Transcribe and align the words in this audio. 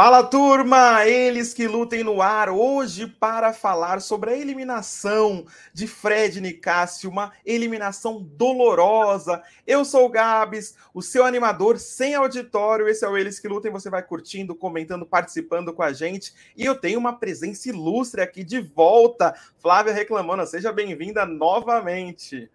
Fala 0.00 0.22
turma, 0.22 1.04
eles 1.08 1.52
que 1.52 1.66
lutem 1.66 2.04
no 2.04 2.22
ar 2.22 2.50
hoje 2.50 3.04
para 3.04 3.52
falar 3.52 4.00
sobre 4.00 4.30
a 4.30 4.36
eliminação 4.36 5.44
de 5.74 5.88
Fred 5.88 6.40
Nicásio, 6.40 7.10
uma 7.10 7.32
eliminação 7.44 8.22
dolorosa. 8.22 9.42
Eu 9.66 9.84
sou 9.84 10.06
o 10.06 10.08
Gabs, 10.08 10.76
o 10.94 11.02
seu 11.02 11.24
animador 11.24 11.80
sem 11.80 12.14
auditório. 12.14 12.86
Esse 12.86 13.04
é 13.04 13.08
o 13.08 13.16
Eles 13.16 13.40
que 13.40 13.48
lutem. 13.48 13.72
Você 13.72 13.90
vai 13.90 14.00
curtindo, 14.00 14.54
comentando, 14.54 15.04
participando 15.04 15.74
com 15.74 15.82
a 15.82 15.92
gente. 15.92 16.32
E 16.56 16.64
eu 16.64 16.76
tenho 16.76 17.00
uma 17.00 17.18
presença 17.18 17.68
ilustre 17.68 18.20
aqui 18.20 18.44
de 18.44 18.60
volta, 18.60 19.34
Flávia 19.60 19.92
Reclamando. 19.92 20.46
Seja 20.46 20.70
bem-vinda 20.70 21.26
novamente. 21.26 22.48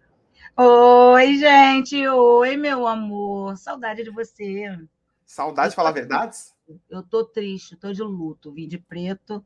Oi, 0.56 1.38
gente. 1.38 2.08
Oi, 2.08 2.56
meu 2.56 2.88
amor. 2.88 3.58
Saudade 3.58 4.02
de 4.02 4.12
você. 4.12 4.80
Saudade 5.26 5.72
de 5.72 5.76
falar 5.76 5.92
verdades? 5.92 6.53
Eu 6.90 7.04
tô 7.04 7.26
triste, 7.26 7.76
tô 7.76 7.92
de 7.92 8.02
luto, 8.02 8.52
vim 8.52 8.68
de 8.68 8.78
preto, 8.78 9.46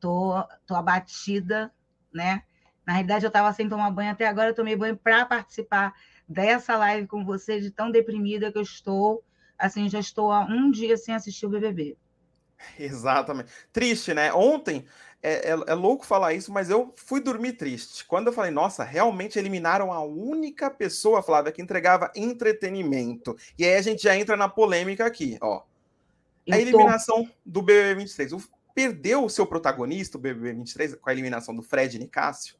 tô, 0.00 0.42
tô 0.66 0.74
abatida, 0.74 1.72
né? 2.12 2.42
Na 2.86 2.94
realidade, 2.94 3.24
eu 3.24 3.28
estava 3.28 3.52
sem 3.52 3.68
tomar 3.68 3.90
banho 3.90 4.10
até 4.10 4.26
agora, 4.26 4.50
eu 4.50 4.54
tomei 4.54 4.74
banho 4.74 4.96
para 4.96 5.24
participar 5.24 5.94
dessa 6.28 6.76
live 6.76 7.06
com 7.06 7.24
você, 7.24 7.60
de 7.60 7.70
tão 7.70 7.90
deprimida 7.90 8.50
que 8.50 8.58
eu 8.58 8.62
estou. 8.62 9.24
Assim, 9.56 9.88
já 9.88 10.00
estou 10.00 10.32
há 10.32 10.40
um 10.40 10.70
dia 10.70 10.96
sem 10.96 11.14
assistir 11.14 11.46
o 11.46 11.50
BBB. 11.50 11.96
Exatamente. 12.78 13.50
Triste, 13.72 14.12
né? 14.12 14.32
Ontem, 14.32 14.84
é, 15.22 15.50
é, 15.50 15.50
é, 15.50 15.74
louco 15.74 16.04
falar 16.04 16.34
isso, 16.34 16.52
mas 16.52 16.68
eu 16.68 16.92
fui 16.96 17.20
dormir 17.20 17.52
triste. 17.52 18.04
Quando 18.04 18.26
eu 18.26 18.32
falei, 18.32 18.50
nossa, 18.50 18.82
realmente 18.82 19.38
eliminaram 19.38 19.92
a 19.92 20.02
única 20.02 20.68
pessoa, 20.70 21.22
Flávia, 21.22 21.52
que 21.52 21.62
entregava 21.62 22.10
entretenimento. 22.16 23.36
E 23.56 23.64
aí 23.64 23.76
a 23.76 23.82
gente 23.82 24.02
já 24.02 24.16
entra 24.16 24.36
na 24.36 24.48
polêmica 24.48 25.06
aqui, 25.06 25.38
ó. 25.40 25.62
A 26.50 26.58
eliminação 26.58 27.24
tô... 27.24 27.30
do 27.44 27.62
BB23. 27.62 28.48
Perdeu 28.74 29.24
o 29.24 29.30
seu 29.30 29.46
protagonista, 29.46 30.16
o 30.16 30.20
BB23, 30.20 30.98
com 30.98 31.10
a 31.10 31.12
eliminação 31.12 31.54
do 31.54 31.62
Fred 31.62 31.98
Nicásio? 31.98 32.56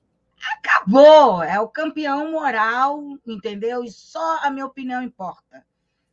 Acabou! 0.58 1.42
É 1.42 1.58
o 1.60 1.68
campeão 1.68 2.30
moral, 2.32 3.00
entendeu? 3.26 3.82
E 3.82 3.90
só 3.90 4.38
a 4.42 4.50
minha 4.50 4.66
opinião 4.66 5.02
importa. 5.02 5.64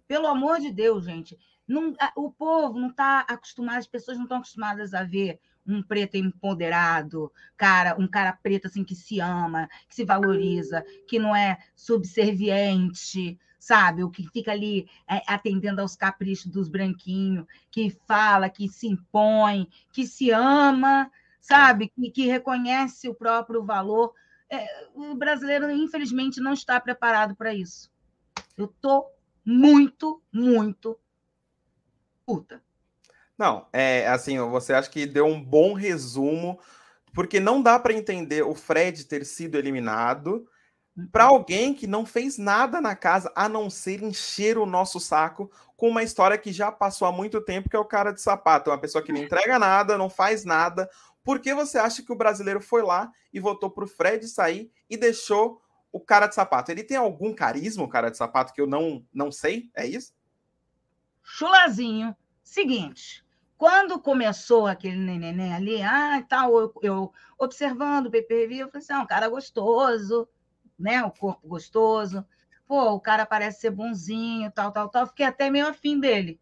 Pelo 0.08 0.28
amor 0.28 0.60
de 0.60 0.72
Deus, 0.72 1.06
gente. 1.06 1.38
Não, 1.68 1.94
o 2.16 2.32
povo 2.32 2.80
não 2.80 2.90
está 2.90 3.22
acostumado, 3.22 3.78
as 3.78 3.88
pessoas 3.88 4.18
não 4.18 4.24
estão 4.24 4.38
acostumadas 4.38 4.94
a 4.94 5.04
ver 5.04 5.40
um 5.68 5.84
preto 5.84 6.18
empoderado, 6.18 7.32
cara, 7.56 7.96
um 8.00 8.08
cara 8.08 8.34
preto 8.34 8.68
assim 8.68 8.84
que 8.84 8.96
se 8.96 9.20
ama, 9.20 9.70
que 9.88 9.94
se 9.94 10.04
valoriza, 10.04 10.84
que 11.08 11.20
não 11.20 11.36
é 11.36 11.60
subserviente, 11.76 13.38
sabe? 13.60 14.04
O 14.04 14.10
que 14.10 14.28
fica 14.30 14.52
ali 14.52 14.90
é, 15.08 15.22
atendendo 15.28 15.82
aos 15.82 15.96
caprichos 15.96 16.48
dos 16.48 16.70
branquinhos, 16.70 17.46
que 17.70 17.90
fala, 18.08 18.50
que 18.50 18.70
se 18.70 18.88
impõe, 18.88 19.68
que 19.92 20.08
se 20.08 20.32
ama, 20.32 21.12
sabe? 21.42 21.90
Que, 21.90 22.10
que 22.10 22.26
reconhece 22.26 23.10
o 23.10 23.14
próprio 23.14 23.64
valor. 23.64 24.14
É, 24.50 24.88
o 24.96 25.14
brasileiro, 25.14 25.70
infelizmente, 25.70 26.40
não 26.40 26.54
está 26.54 26.80
preparado 26.80 27.36
para 27.36 27.54
isso. 27.54 27.92
Eu 28.58 28.66
estou 28.66 29.12
muito, 29.46 30.22
muito 30.32 30.98
puta. 32.26 32.62
Não, 33.38 33.68
é 33.74 34.08
assim, 34.08 34.38
você 34.38 34.74
acha 34.74 34.90
que 34.90 35.06
deu 35.06 35.26
um 35.26 35.42
bom 35.42 35.74
resumo, 35.74 36.60
porque 37.14 37.40
não 37.40 37.62
dá 37.62 37.80
para 37.80 37.94
entender 37.94 38.44
o 38.44 38.54
Fred 38.54 39.06
ter 39.06 39.26
sido 39.26 39.58
eliminado 39.58 40.48
para 41.12 41.26
alguém 41.26 41.74
que 41.74 41.88
não 41.88 42.06
fez 42.06 42.38
nada 42.38 42.82
na 42.82 42.96
casa 42.96 43.32
a 43.36 43.48
não 43.48 43.70
ser 43.70 44.04
encher 44.04 44.58
o 44.58 44.66
nosso 44.66 45.00
saco 45.00 45.52
com 45.76 45.88
uma 45.88 46.04
história 46.04 46.38
que 46.38 46.52
já 46.52 46.72
passou 46.72 47.08
há 47.08 47.12
muito 47.12 47.40
tempo, 47.42 47.70
que 47.70 47.76
é 47.76 47.80
o 47.80 47.86
cara 47.86 48.12
de 48.12 48.22
sapato, 48.22 48.70
uma 48.70 48.78
pessoa 48.78 49.04
que 49.04 49.14
não 49.14 49.22
entrega 49.22 49.58
nada, 49.58 49.98
não 49.98 50.10
faz 50.10 50.44
nada. 50.44 50.90
Por 51.24 51.40
que 51.40 51.54
você 51.54 51.78
acha 51.78 52.04
que 52.04 52.12
o 52.12 52.18
brasileiro 52.18 52.62
foi 52.62 52.82
lá 52.82 53.12
e 53.32 53.40
votou 53.40 53.70
para 53.70 53.86
o 53.86 53.88
Fred 53.88 54.28
sair 54.28 54.72
e 54.90 54.98
deixou 54.98 55.62
o 55.92 56.00
cara 56.00 56.28
de 56.28 56.36
sapato? 56.36 56.72
Ele 56.72 56.84
tem 56.84 56.98
algum 56.98 57.34
carisma, 57.34 57.84
o 57.84 57.90
cara 57.90 58.10
de 58.10 58.18
sapato, 58.18 58.54
que 58.54 58.60
eu 58.60 58.68
não, 58.68 59.06
não 59.14 59.32
sei? 59.32 59.70
É 59.74 59.86
isso? 59.86 60.14
Chulazinho. 61.24 62.16
Seguinte, 62.44 63.24
quando 63.58 64.00
começou 64.00 64.66
aquele 64.66 64.98
neném 64.98 65.54
ali, 65.54 65.82
ah, 65.82 66.26
tal, 66.28 66.58
eu, 66.60 66.74
eu 66.82 67.14
observando 67.38 68.08
o 68.08 68.12
PPV, 68.12 68.56
eu 68.56 68.70
falei 68.70 68.84
assim, 68.84 68.94
ah, 68.94 69.02
um 69.02 69.08
cara 69.08 69.30
gostoso, 69.30 70.28
né? 70.80 71.04
O 71.04 71.12
corpo 71.12 71.48
gostoso. 71.48 72.26
Pô, 72.68 72.94
o 72.94 73.00
cara 73.00 73.26
parece 73.26 73.62
ser 73.62 73.72
bonzinho, 73.72 74.52
tal, 74.52 74.72
tal, 74.72 74.90
tal. 74.90 75.08
Fiquei 75.08 75.26
até 75.26 75.50
meio 75.50 75.68
afim 75.68 76.00
dele. 76.00 76.40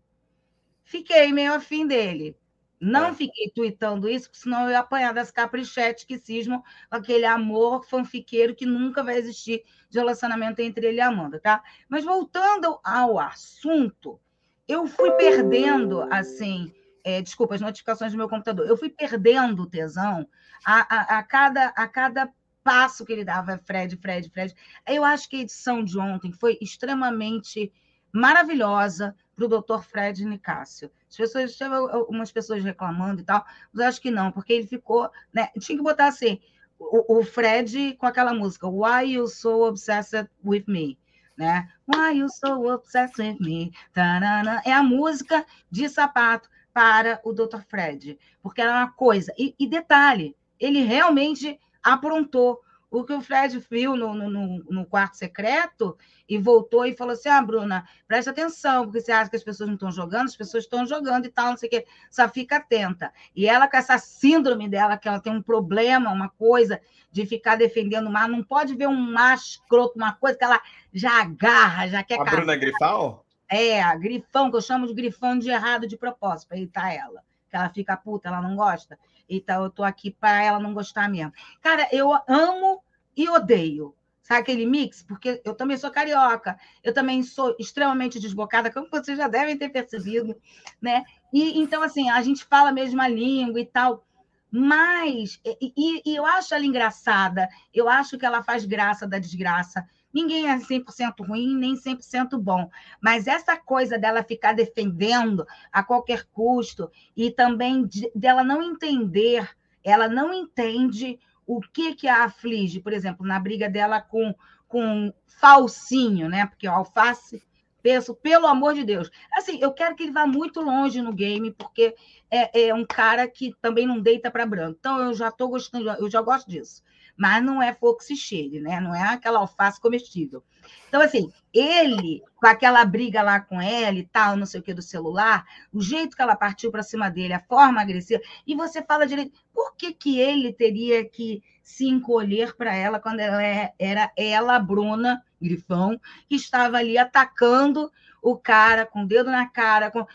Fiquei 0.84 1.32
meio 1.34 1.54
afim 1.54 1.88
dele. 1.88 2.38
Não 2.80 3.08
é. 3.08 3.14
fiquei 3.14 3.50
tweetando 3.50 4.08
isso, 4.08 4.30
porque 4.30 4.44
senão 4.44 4.66
eu 4.66 4.72
ia 4.72 4.80
apanhar 4.80 5.14
das 5.14 5.32
caprichetes 5.32 6.04
que 6.04 6.20
cismam 6.20 6.64
aquele 6.92 7.26
amor 7.26 7.84
fanfiqueiro 7.86 8.56
que 8.56 8.66
nunca 8.66 9.04
vai 9.04 9.18
existir 9.18 9.64
de 9.90 9.98
relacionamento 9.98 10.62
entre 10.62 10.86
ele 10.88 10.98
e 10.98 11.02
a 11.02 11.08
Amanda, 11.08 11.40
tá? 11.40 11.64
Mas 11.90 12.06
voltando 12.06 12.80
ao 12.84 13.20
assunto, 13.20 14.20
eu 14.68 14.86
fui 14.86 15.12
perdendo, 15.12 16.02
assim, 16.14 16.72
é, 17.04 17.22
desculpa, 17.22 17.56
as 17.56 17.62
notificações 17.62 18.12
do 18.12 18.18
meu 18.18 18.30
computador, 18.30 18.68
eu 18.68 18.78
fui 18.78 18.90
perdendo 18.90 19.64
o 19.64 19.70
tesão 19.70 20.28
a, 20.64 20.96
a, 20.96 21.20
a, 21.20 21.24
cada, 21.24 21.68
a 21.70 21.88
cada 21.88 22.32
passo 22.68 23.06
que 23.06 23.14
ele 23.14 23.24
dava, 23.24 23.58
Fred, 23.64 23.96
Fred, 23.96 24.30
Fred. 24.30 24.54
Eu 24.86 25.06
acho 25.06 25.30
que 25.30 25.38
a 25.38 25.40
edição 25.40 25.82
de 25.82 25.98
ontem 25.98 26.34
foi 26.34 26.58
extremamente 26.60 27.72
maravilhosa 28.12 29.16
para 29.34 29.46
o 29.46 29.48
doutor 29.48 29.86
Fred 29.86 30.26
Nicásio. 30.26 30.92
As 31.10 31.16
pessoas, 31.16 31.56
teve 31.56 31.74
algumas 31.74 32.30
pessoas 32.30 32.62
reclamando 32.62 33.22
e 33.22 33.24
tal, 33.24 33.46
mas 33.72 33.82
eu 33.82 33.88
acho 33.88 34.02
que 34.02 34.12
não, 34.12 34.34
porque 34.34 34.52
ele 34.52 34.68
ficou, 34.68 35.10
né? 35.34 35.48
Tinha 35.58 35.78
que 35.78 35.84
botar 35.84 36.08
assim, 36.08 36.42
o, 36.78 37.20
o 37.20 37.24
Fred 37.24 37.96
com 37.98 38.06
aquela 38.06 38.34
música, 38.34 38.68
Why 38.68 39.14
You 39.14 39.28
So 39.28 39.66
Obsessed 39.66 40.28
With 40.44 40.66
Me? 40.68 41.00
Né? 41.38 41.70
Why 41.88 42.18
You 42.18 42.28
So 42.28 42.68
Obsessed 42.70 43.18
With 43.18 43.38
Me? 43.40 43.72
Tarana. 43.94 44.62
É 44.66 44.74
a 44.74 44.84
música 44.84 45.46
de 45.72 45.88
sapato 45.88 46.50
para 46.74 47.22
o 47.24 47.32
Dr. 47.32 47.62
Fred, 47.66 48.20
porque 48.42 48.60
era 48.60 48.74
uma 48.74 48.92
coisa. 48.92 49.34
E, 49.38 49.56
e 49.58 49.66
detalhe, 49.66 50.36
ele 50.60 50.82
realmente 50.82 51.58
aprontou. 51.94 52.62
O 52.90 53.04
que 53.04 53.12
o 53.12 53.22
Fred 53.22 53.60
viu 53.70 53.98
no, 53.98 54.14
no, 54.14 54.64
no, 54.64 54.86
quarto 54.86 55.18
secreto 55.18 55.98
e 56.28 56.38
voltou 56.38 56.86
e 56.86 56.96
falou 56.96 57.12
assim: 57.12 57.28
Ah, 57.28 57.42
Bruna, 57.42 57.86
presta 58.08 58.32
atenção, 58.32 58.86
porque 58.86 59.02
você 59.02 59.12
acha 59.12 59.30
que 59.30 59.36
as 59.36 59.44
pessoas 59.44 59.68
não 59.68 59.74
estão 59.76 59.92
jogando, 59.92 60.28
as 60.28 60.38
pessoas 60.38 60.64
estão 60.64 60.86
jogando 60.86 61.26
e 61.26 61.30
tal, 61.30 61.50
não 61.50 61.58
sei 61.58 61.68
o 61.68 61.70
quê. 61.70 61.86
Só 62.10 62.30
fica 62.30 62.56
atenta. 62.56 63.12
E 63.36 63.46
ela, 63.46 63.68
com 63.68 63.76
essa 63.76 63.98
síndrome 63.98 64.70
dela, 64.70 64.98
que 64.98 65.06
ela 65.06 65.20
tem 65.20 65.34
um 65.34 65.42
problema, 65.42 66.14
uma 66.14 66.30
coisa 66.30 66.80
de 67.12 67.26
ficar 67.26 67.58
defendendo 67.58 68.08
o 68.08 68.12
mar, 68.12 68.30
não 68.30 68.42
pode 68.42 68.74
ver 68.74 68.88
um 68.88 68.96
macho 68.96 69.60
escroto, 69.60 69.98
uma 69.98 70.14
coisa 70.14 70.38
que 70.38 70.46
ela 70.46 70.62
já 70.94 71.22
agarra, 71.22 71.90
já 71.90 72.02
quer. 72.04 72.22
A 72.22 72.24
Bruna 72.24 72.54
é 72.54 72.58
Grifal? 72.58 73.26
É, 73.50 73.82
a 73.82 73.96
grifão, 73.96 74.50
que 74.50 74.58
eu 74.58 74.62
chamo 74.62 74.88
de 74.88 74.94
grifão 74.94 75.38
de 75.40 75.50
errado 75.50 75.88
de 75.88 75.98
propósito, 75.98 76.50
para 76.50 76.58
irritar 76.58 76.94
ela. 76.94 77.22
Que 77.50 77.56
ela 77.56 77.70
fica 77.70 77.96
puta, 77.96 78.28
ela 78.28 78.42
não 78.42 78.56
gosta. 78.56 79.00
Então, 79.30 79.64
eu 79.64 79.70
tô 79.70 79.84
aqui 79.84 80.12
para 80.12 80.44
ela 80.44 80.60
não 80.60 80.74
gostar 80.74 81.10
mesmo. 81.10 81.34
Cara, 81.62 81.88
eu 81.92 82.12
amo 82.28 82.82
e 83.16 83.30
odeio. 83.30 83.94
Sabe 84.28 84.42
aquele 84.42 84.66
mix? 84.66 85.04
Porque 85.04 85.42
eu 85.46 85.54
também 85.54 85.78
sou 85.78 85.90
carioca, 85.90 86.60
eu 86.84 86.94
também 86.94 87.24
sou 87.24 87.56
extremamente 87.58 88.20
desbocada, 88.20 88.70
como 88.70 88.90
vocês 88.92 89.18
já 89.18 89.28
devem 89.30 89.58
ter 89.58 89.70
percebido, 89.70 90.36
né? 90.82 91.06
E 91.32 91.58
então, 91.62 91.82
assim, 91.82 92.10
a 92.10 92.22
gente 92.22 92.44
fala 92.44 92.68
a 92.68 92.74
mesma 92.74 93.08
língua 93.08 93.62
e 93.62 93.66
tal, 93.66 94.06
mas 94.52 95.40
e, 95.46 96.02
e 96.06 96.16
eu 96.16 96.26
acho 96.26 96.54
ela 96.54 96.66
engraçada, 96.66 97.48
eu 97.74 97.88
acho 97.88 98.18
que 98.18 98.26
ela 98.26 98.44
faz 98.44 98.66
graça 98.66 99.08
da 99.08 99.18
desgraça. 99.18 99.88
Ninguém 100.18 100.50
é 100.50 100.58
100% 100.58 101.24
ruim, 101.28 101.56
nem 101.56 101.76
100% 101.76 102.40
bom. 102.40 102.72
Mas 103.00 103.28
essa 103.28 103.56
coisa 103.56 104.00
dela 104.00 104.24
ficar 104.24 104.54
defendendo 104.54 105.46
a 105.72 105.84
qualquer 105.84 106.26
custo 106.34 106.90
e 107.16 107.30
também 107.30 107.86
de, 107.86 108.12
dela 108.16 108.44
não 108.44 108.64
entender, 108.64 109.48
ela 109.84 110.08
não 110.08 110.34
entende 110.34 111.20
o 111.46 111.62
que, 111.62 111.94
que 111.94 112.08
a 112.08 112.24
aflige, 112.24 112.80
por 112.80 112.94
exemplo, 112.94 113.28
na 113.28 113.40
briga 113.40 113.70
dela 113.70 114.02
com, 114.02 114.34
com 114.68 115.14
Falsinho, 115.28 116.28
né? 116.28 116.48
Porque 116.48 116.68
o 116.68 116.72
Alface 116.72 117.44
penso, 117.84 118.16
pelo 118.16 118.48
amor 118.48 118.74
de 118.74 118.84
Deus. 118.84 119.12
Assim, 119.38 119.60
eu 119.62 119.72
quero 119.72 119.96
que 119.96 120.02
ele 120.02 120.12
vá 120.12 120.26
muito 120.26 120.62
longe 120.62 121.00
no 121.00 121.14
game, 121.14 121.52
porque 121.52 121.96
é, 122.32 122.70
é 122.70 122.74
um 122.74 122.84
cara 122.84 123.28
que 123.28 123.56
também 123.62 123.86
não 123.86 124.02
deita 124.02 124.32
para 124.32 124.48
branco. 124.48 124.78
Então, 124.80 125.00
eu 125.00 125.14
já 125.14 125.28
estou 125.28 125.48
gostando, 125.48 125.88
eu 125.92 126.10
já 126.10 126.24
gosto 126.24 126.50
disso 126.50 126.82
mas 127.18 127.44
não 127.44 127.62
é 127.62 127.74
foxy 127.74 128.16
cheire, 128.16 128.60
né? 128.60 128.80
Não 128.80 128.94
é 128.94 129.02
aquela 129.02 129.40
alface 129.40 129.82
comestível. 129.82 130.44
Então, 130.88 131.02
assim, 131.02 131.32
ele, 131.54 132.22
com 132.36 132.48
aquela 132.48 132.86
briga 132.86 133.22
lá 133.22 133.40
com 133.40 133.60
ela 133.60 133.98
e 133.98 134.06
tal, 134.06 134.38
não 134.38 134.46
sei 134.46 134.60
o 134.60 134.64
que 134.64 134.74
do 134.74 134.82
celular, 134.82 135.44
o 135.74 135.82
jeito 135.82 136.16
que 136.16 136.22
ela 136.22 136.36
partiu 136.36 136.72
para 136.72 136.84
cima 136.84 137.10
dele, 137.10 137.34
a 137.34 137.40
forma 137.40 137.82
agressiva, 137.82 138.22
e 138.46 138.56
você 138.56 138.84
fala 138.84 139.08
direito, 139.08 139.32
por 139.54 139.76
que, 139.76 139.92
que 139.92 140.20
ele 140.20 140.54
teria 140.54 141.04
que 141.04 141.42
se 141.64 141.88
encolher 141.88 142.56
para 142.56 142.76
ela 142.76 143.00
quando 143.00 143.20
ela 143.20 143.44
é, 143.44 143.74
era 143.80 144.12
ela, 144.16 144.60
Bruna, 144.60 145.24
grifão, 145.42 146.00
que 146.30 146.36
estava 146.36 146.78
ali 146.78 146.98
atacando 146.98 147.92
o 148.22 148.38
cara 148.38 148.86
com 148.86 149.04
o 149.04 149.08
dedo 149.08 149.30
na 149.32 149.48
cara, 149.48 149.92
com... 149.92 150.06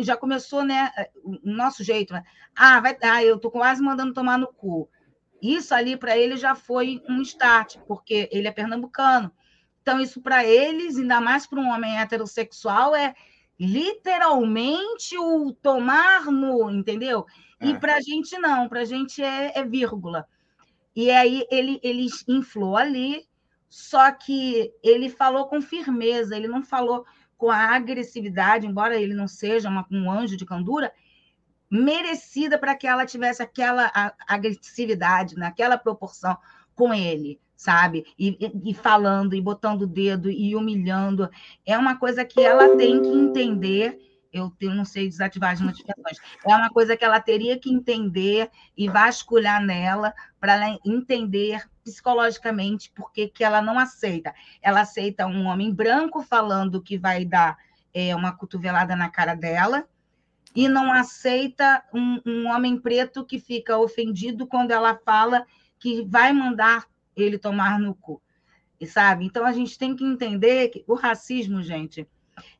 já 0.00 0.16
começou, 0.16 0.64
né, 0.64 0.90
o 1.22 1.38
nosso 1.44 1.82
jeito, 1.82 2.12
né? 2.12 2.22
Ah, 2.54 2.80
vai, 2.80 2.96
ah, 3.02 3.24
eu 3.24 3.38
tô 3.38 3.50
quase 3.50 3.82
mandando 3.82 4.12
tomar 4.12 4.38
no 4.38 4.48
cu. 4.48 4.88
Isso 5.42 5.74
ali 5.74 5.96
para 5.96 6.16
ele 6.16 6.36
já 6.36 6.54
foi 6.54 7.02
um 7.08 7.20
start, 7.20 7.76
porque 7.88 8.28
ele 8.30 8.46
é 8.46 8.52
pernambucano. 8.52 9.32
Então 9.82 9.98
isso 9.98 10.22
para 10.22 10.46
eles, 10.46 10.96
ainda 10.96 11.20
mais 11.20 11.48
para 11.48 11.58
um 11.58 11.68
homem 11.68 11.98
heterossexual, 11.98 12.94
é 12.94 13.12
literalmente 13.58 15.18
o 15.18 15.52
tomar 15.52 16.26
no, 16.26 16.70
entendeu? 16.70 17.26
É. 17.58 17.66
E 17.66 17.78
para 17.78 17.96
a 17.96 18.00
gente 18.00 18.38
não, 18.38 18.68
para 18.68 18.80
a 18.80 18.84
gente 18.84 19.20
é, 19.20 19.58
é, 19.58 19.64
vírgula. 19.64 20.28
E 20.94 21.10
aí 21.10 21.44
ele, 21.50 21.80
ele 21.82 22.06
inflou 22.28 22.76
ali, 22.76 23.26
só 23.68 24.12
que 24.12 24.72
ele 24.80 25.08
falou 25.08 25.46
com 25.46 25.60
firmeza, 25.60 26.36
ele 26.36 26.46
não 26.46 26.62
falou 26.62 27.04
com 27.36 27.50
a 27.50 27.74
agressividade, 27.74 28.66
embora 28.66 29.00
ele 29.00 29.14
não 29.14 29.26
seja 29.26 29.68
uma, 29.68 29.84
um 29.90 30.08
anjo 30.08 30.36
de 30.36 30.46
candura, 30.46 30.92
merecida 31.72 32.58
para 32.58 32.74
que 32.74 32.86
ela 32.86 33.06
tivesse 33.06 33.42
aquela 33.42 33.90
agressividade, 34.28 35.36
naquela 35.36 35.78
proporção 35.78 36.36
com 36.74 36.92
ele 36.92 37.40
sabe? 37.54 38.04
E, 38.18 38.36
e, 38.64 38.74
falando, 38.74 39.36
e 39.36 39.40
botando 39.40 39.82
o 39.82 39.86
dedo, 39.86 40.28
e 40.28 40.56
humilhando. 40.56 41.30
É 41.64 41.78
uma 41.78 41.96
coisa 41.96 42.24
que 42.24 42.40
ela 42.40 42.76
tem 42.76 43.00
que 43.00 43.08
entender. 43.08 44.00
Eu 44.32 44.52
não 44.62 44.84
sei 44.84 45.08
desativar 45.08 45.52
as 45.52 45.60
notificações. 45.60 46.18
É 46.44 46.56
uma 46.56 46.70
coisa 46.70 46.96
que 46.96 47.04
ela 47.04 47.20
teria 47.20 47.56
que 47.56 47.72
entender 47.72 48.50
e 48.76 48.88
vasculhar 48.88 49.64
nela 49.64 50.12
para 50.40 50.54
ela 50.54 50.76
entender 50.84 51.62
psicologicamente 51.84 52.90
por 52.90 53.12
que 53.12 53.30
ela 53.44 53.62
não 53.62 53.78
aceita. 53.78 54.34
Ela 54.60 54.80
aceita 54.80 55.28
um 55.28 55.44
homem 55.44 55.72
branco 55.72 56.20
falando 56.20 56.82
que 56.82 56.98
vai 56.98 57.24
dar 57.24 57.56
é, 57.94 58.16
uma 58.16 58.32
cotovelada 58.32 58.96
na 58.96 59.08
cara 59.08 59.36
dela, 59.36 59.86
e 60.54 60.68
não 60.68 60.92
aceita 60.92 61.82
um, 61.94 62.20
um 62.26 62.46
homem 62.48 62.78
preto 62.78 63.24
que 63.24 63.38
fica 63.38 63.78
ofendido 63.78 64.46
quando 64.46 64.70
ela 64.70 64.98
fala 65.04 65.46
que 65.78 66.02
vai 66.02 66.32
mandar 66.32 66.86
ele 67.16 67.38
tomar 67.38 67.78
no 67.78 67.94
cu. 67.94 68.20
E 68.80 68.86
sabe? 68.86 69.24
Então 69.24 69.44
a 69.44 69.52
gente 69.52 69.78
tem 69.78 69.94
que 69.94 70.04
entender 70.04 70.68
que 70.68 70.84
o 70.86 70.94
racismo, 70.94 71.62
gente, 71.62 72.08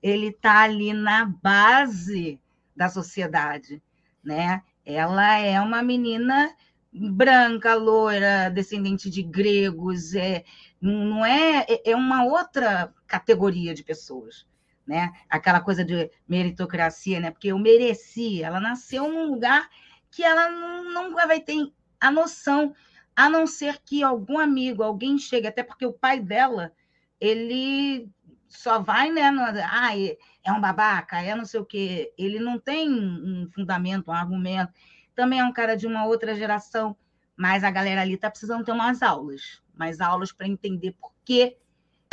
ele 0.03 0.29
está 0.29 0.63
ali 0.63 0.93
na 0.93 1.25
base 1.25 2.41
da 2.77 2.89
sociedade, 2.89 3.83
né? 4.23 4.63
Ela 4.85 5.39
é 5.39 5.61
uma 5.61 5.83
menina 5.83 6.55
branca, 6.93 7.75
loira, 7.75 8.51
descendente 8.51 9.09
de 9.09 9.23
gregos, 9.23 10.15
é, 10.15 10.45
não 10.81 11.25
é, 11.25 11.65
é, 11.69 11.91
é 11.91 11.97
uma 11.97 12.25
outra 12.25 12.93
categoria 13.07 13.75
de 13.75 13.83
pessoas, 13.83 14.47
né? 14.87 15.13
Aquela 15.29 15.61
coisa 15.61 15.85
de 15.85 16.11
meritocracia, 16.29 17.21
né? 17.21 17.31
Porque 17.31 17.49
eu 17.49 17.59
mereci, 17.59 18.43
ela 18.43 18.61
nasceu 18.61 19.09
num 19.09 19.27
lugar 19.27 19.69
que 20.11 20.23
ela 20.23 20.51
não, 20.83 21.15
vai 21.15 21.41
ter 21.41 21.73
a 22.01 22.11
noção 22.11 22.75
a 23.15 23.29
não 23.29 23.47
ser 23.47 23.81
que 23.85 24.03
algum 24.03 24.39
amigo, 24.39 24.83
alguém 24.83 25.19
chegue, 25.19 25.47
até 25.47 25.63
porque 25.63 25.87
o 25.87 25.93
pai 25.93 26.19
dela, 26.19 26.73
ele 27.21 28.11
só 28.49 28.81
vai, 28.81 29.11
né? 29.11 29.31
No, 29.31 29.43
ah, 29.43 29.97
é 30.45 30.53
um 30.53 30.61
babaca, 30.61 31.21
é 31.21 31.35
não 31.35 31.45
sei 31.45 31.61
o 31.61 31.65
quê. 31.65 32.13
Ele 32.19 32.39
não 32.39 32.59
tem 32.59 32.91
um 32.91 33.49
fundamento, 33.55 34.11
um 34.11 34.15
argumento. 34.15 34.73
Também 35.15 35.41
é 35.41 35.45
um 35.45 35.53
cara 35.53 35.77
de 35.77 35.87
uma 35.87 36.05
outra 36.07 36.35
geração, 36.35 36.97
mas 37.37 37.65
a 37.65 37.71
galera 37.71 38.03
ali 38.03 38.15
está 38.15 38.31
precisando 38.31 38.65
ter 38.65 38.73
umas 38.73 39.03
aulas, 39.03 39.63
mais 39.75 40.01
aulas 40.01 40.33
para 40.33 40.49
entender 40.49 40.93
por 41.01 41.13
que, 41.25 41.57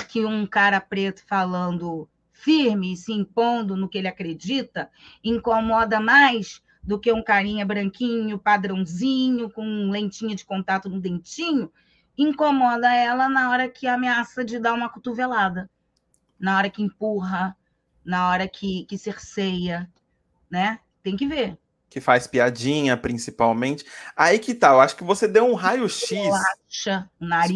que 0.10 0.26
um 0.26 0.46
cara 0.46 0.80
preto 0.82 1.26
falando 1.26 2.10
firme 2.40 2.94
e 2.94 2.98
se 2.98 3.12
impondo 3.12 3.76
no 3.76 3.90
que 3.90 3.98
ele 3.98 4.08
acredita 4.08 4.90
incomoda 5.24 6.00
mais 6.00 6.62
do 6.82 7.00
que 7.00 7.12
um 7.12 7.24
carinha 7.24 7.66
branquinho, 7.66 8.40
padrãozinho, 8.40 9.50
com 9.50 9.90
lentinha 9.90 10.36
de 10.36 10.46
contato 10.46 10.90
no 10.90 11.00
dentinho, 11.00 11.72
incomoda 12.18 12.94
ela 12.94 13.30
na 13.30 13.50
hora 13.50 13.70
que 13.70 13.86
ameaça 13.88 14.44
de 14.44 14.60
dar 14.60 14.74
uma 14.74 14.90
cotovelada, 14.90 15.70
na 16.40 16.58
hora 16.58 16.70
que 16.70 16.82
empurra, 16.82 17.56
na 18.04 18.30
hora 18.30 18.48
que, 18.48 18.86
que 18.86 18.98
cerceia, 18.98 19.90
né? 20.50 20.80
Tem 21.04 21.16
que 21.16 21.28
ver. 21.28 21.58
Que 21.90 22.00
faz 22.00 22.28
piadinha, 22.28 22.96
principalmente. 22.96 23.86
Aí 24.16 24.40
que 24.40 24.54
tá, 24.54 24.70
eu 24.70 24.80
acho 24.80 24.96
que 24.96 25.04
você 25.04 25.28
deu 25.28 25.46
um 25.46 25.56
raio-x. 25.56 26.12
nariz. 27.20 27.56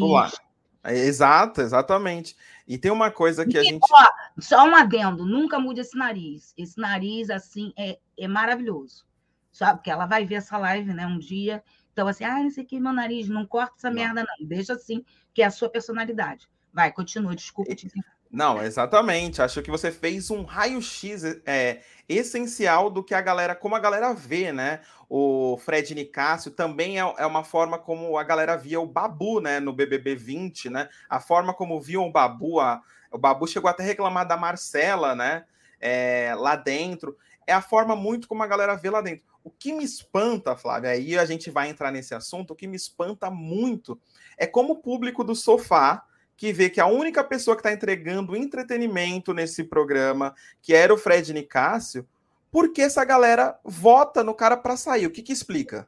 Exato, 0.85 1.61
exatamente. 1.61 2.35
E 2.67 2.77
tem 2.77 2.91
uma 2.91 3.09
coisa 3.09 3.45
que 3.45 3.55
e, 3.55 3.59
a 3.59 3.63
gente. 3.63 3.85
Ó, 3.89 4.05
só 4.39 4.65
um 4.65 4.75
adendo, 4.75 5.25
nunca 5.25 5.59
mude 5.59 5.81
esse 5.81 5.97
nariz. 5.97 6.53
Esse 6.57 6.79
nariz, 6.79 7.29
assim, 7.29 7.73
é, 7.77 7.99
é 8.17 8.27
maravilhoso 8.27 9.05
sabe? 9.53 9.77
Porque 9.77 9.91
ela 9.91 10.05
vai 10.05 10.25
ver 10.25 10.35
essa 10.35 10.57
live, 10.57 10.93
né, 10.93 11.05
um 11.05 11.19
dia. 11.19 11.63
Então, 11.93 12.07
assim, 12.07 12.25
ah, 12.25 12.43
esse 12.45 12.59
aqui, 12.59 12.79
meu 12.79 12.91
nariz, 12.91 13.29
não 13.29 13.45
corta 13.45 13.75
essa 13.77 13.89
não. 13.89 13.95
merda, 13.95 14.23
não. 14.23 14.47
Deixa 14.47 14.73
assim, 14.73 15.05
que 15.33 15.43
é 15.43 15.45
a 15.45 15.51
sua 15.51 15.69
personalidade. 15.69 16.49
Vai, 16.73 16.91
continua, 16.91 17.35
desculpa 17.35 17.75
te 17.75 17.87
Não, 18.33 18.63
exatamente. 18.63 19.43
Acho 19.43 19.61
que 19.61 19.69
você 19.69 19.91
fez 19.91 20.31
um 20.31 20.41
raio-x 20.41 21.23
é, 21.45 21.81
essencial 22.09 22.89
do 22.89 23.03
que 23.03 23.13
a 23.13 23.21
galera, 23.21 23.53
como 23.53 23.75
a 23.75 23.79
galera 23.79 24.11
vê, 24.11 24.51
né? 24.51 24.81
O 25.07 25.55
Fred 25.63 25.93
Nicásio 25.93 26.49
também 26.49 26.99
é, 26.99 27.13
é, 27.19 27.27
uma 27.27 27.43
forma 27.43 27.77
como 27.77 28.17
a 28.17 28.23
galera 28.23 28.57
via 28.57 28.81
o 28.81 28.87
Babu, 28.87 29.39
né? 29.39 29.59
No 29.59 29.71
BBB 29.71 30.15
20, 30.15 30.71
né? 30.71 30.89
A 31.07 31.19
forma 31.19 31.53
como 31.53 31.79
viam 31.79 32.07
o 32.07 32.11
Babu, 32.11 32.59
a, 32.59 32.81
o 33.11 33.19
Babu 33.19 33.47
chegou 33.47 33.69
até 33.69 33.83
a 33.83 33.85
reclamar 33.85 34.27
da 34.27 34.35
Marcela, 34.35 35.13
né? 35.13 35.45
É, 35.79 36.33
lá 36.35 36.55
dentro. 36.55 37.15
É 37.45 37.53
a 37.53 37.61
forma 37.61 37.95
muito 37.95 38.27
como 38.27 38.41
a 38.41 38.47
galera 38.47 38.73
vê 38.73 38.89
lá 38.89 39.01
dentro. 39.01 39.23
O 39.43 39.51
que 39.51 39.71
me 39.71 39.83
espanta, 39.83 40.55
Flávia, 40.55 40.89
aí 40.89 41.19
a 41.19 41.25
gente 41.25 41.51
vai 41.51 41.69
entrar 41.69 41.91
nesse 41.91 42.15
assunto, 42.15 42.51
o 42.51 42.55
que 42.55 42.65
me 42.65 42.77
espanta 42.77 43.29
muito 43.29 43.99
é 44.39 44.47
como 44.47 44.73
o 44.73 44.81
público 44.81 45.23
do 45.23 45.35
sofá, 45.35 46.03
que 46.43 46.51
vê 46.51 46.69
que 46.69 46.81
a 46.81 46.85
única 46.85 47.23
pessoa 47.23 47.55
que 47.55 47.61
está 47.61 47.71
entregando 47.71 48.35
entretenimento 48.35 49.33
nesse 49.33 49.63
programa, 49.63 50.35
que 50.61 50.73
era 50.73 50.93
o 50.93 50.97
Fred 50.97 51.31
Nicásio, 51.31 52.05
por 52.51 52.73
que 52.73 52.81
essa 52.81 53.05
galera 53.05 53.57
vota 53.63 54.25
no 54.25 54.35
cara 54.35 54.57
para 54.57 54.75
sair? 54.75 55.05
O 55.05 55.09
que, 55.09 55.21
que 55.21 55.31
explica? 55.31 55.87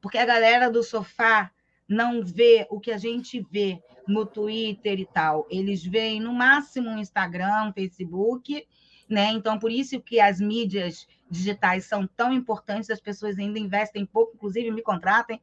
Porque 0.00 0.18
a 0.18 0.26
galera 0.26 0.68
do 0.68 0.82
sofá 0.82 1.52
não 1.88 2.20
vê 2.24 2.66
o 2.68 2.80
que 2.80 2.90
a 2.90 2.98
gente 2.98 3.46
vê 3.48 3.80
no 4.08 4.26
Twitter 4.26 4.98
e 4.98 5.06
tal. 5.06 5.46
Eles 5.48 5.84
veem 5.84 6.18
no 6.18 6.32
máximo 6.32 6.98
Instagram, 6.98 7.72
Facebook, 7.72 8.66
né? 9.08 9.30
Então, 9.30 9.56
por 9.56 9.70
isso 9.70 10.00
que 10.00 10.18
as 10.18 10.40
mídias 10.40 11.06
digitais 11.30 11.84
são 11.84 12.08
tão 12.08 12.32
importantes, 12.32 12.90
as 12.90 13.00
pessoas 13.00 13.38
ainda 13.38 13.60
investem 13.60 14.04
pouco, 14.04 14.32
inclusive 14.34 14.68
me 14.72 14.82
contratem 14.82 15.40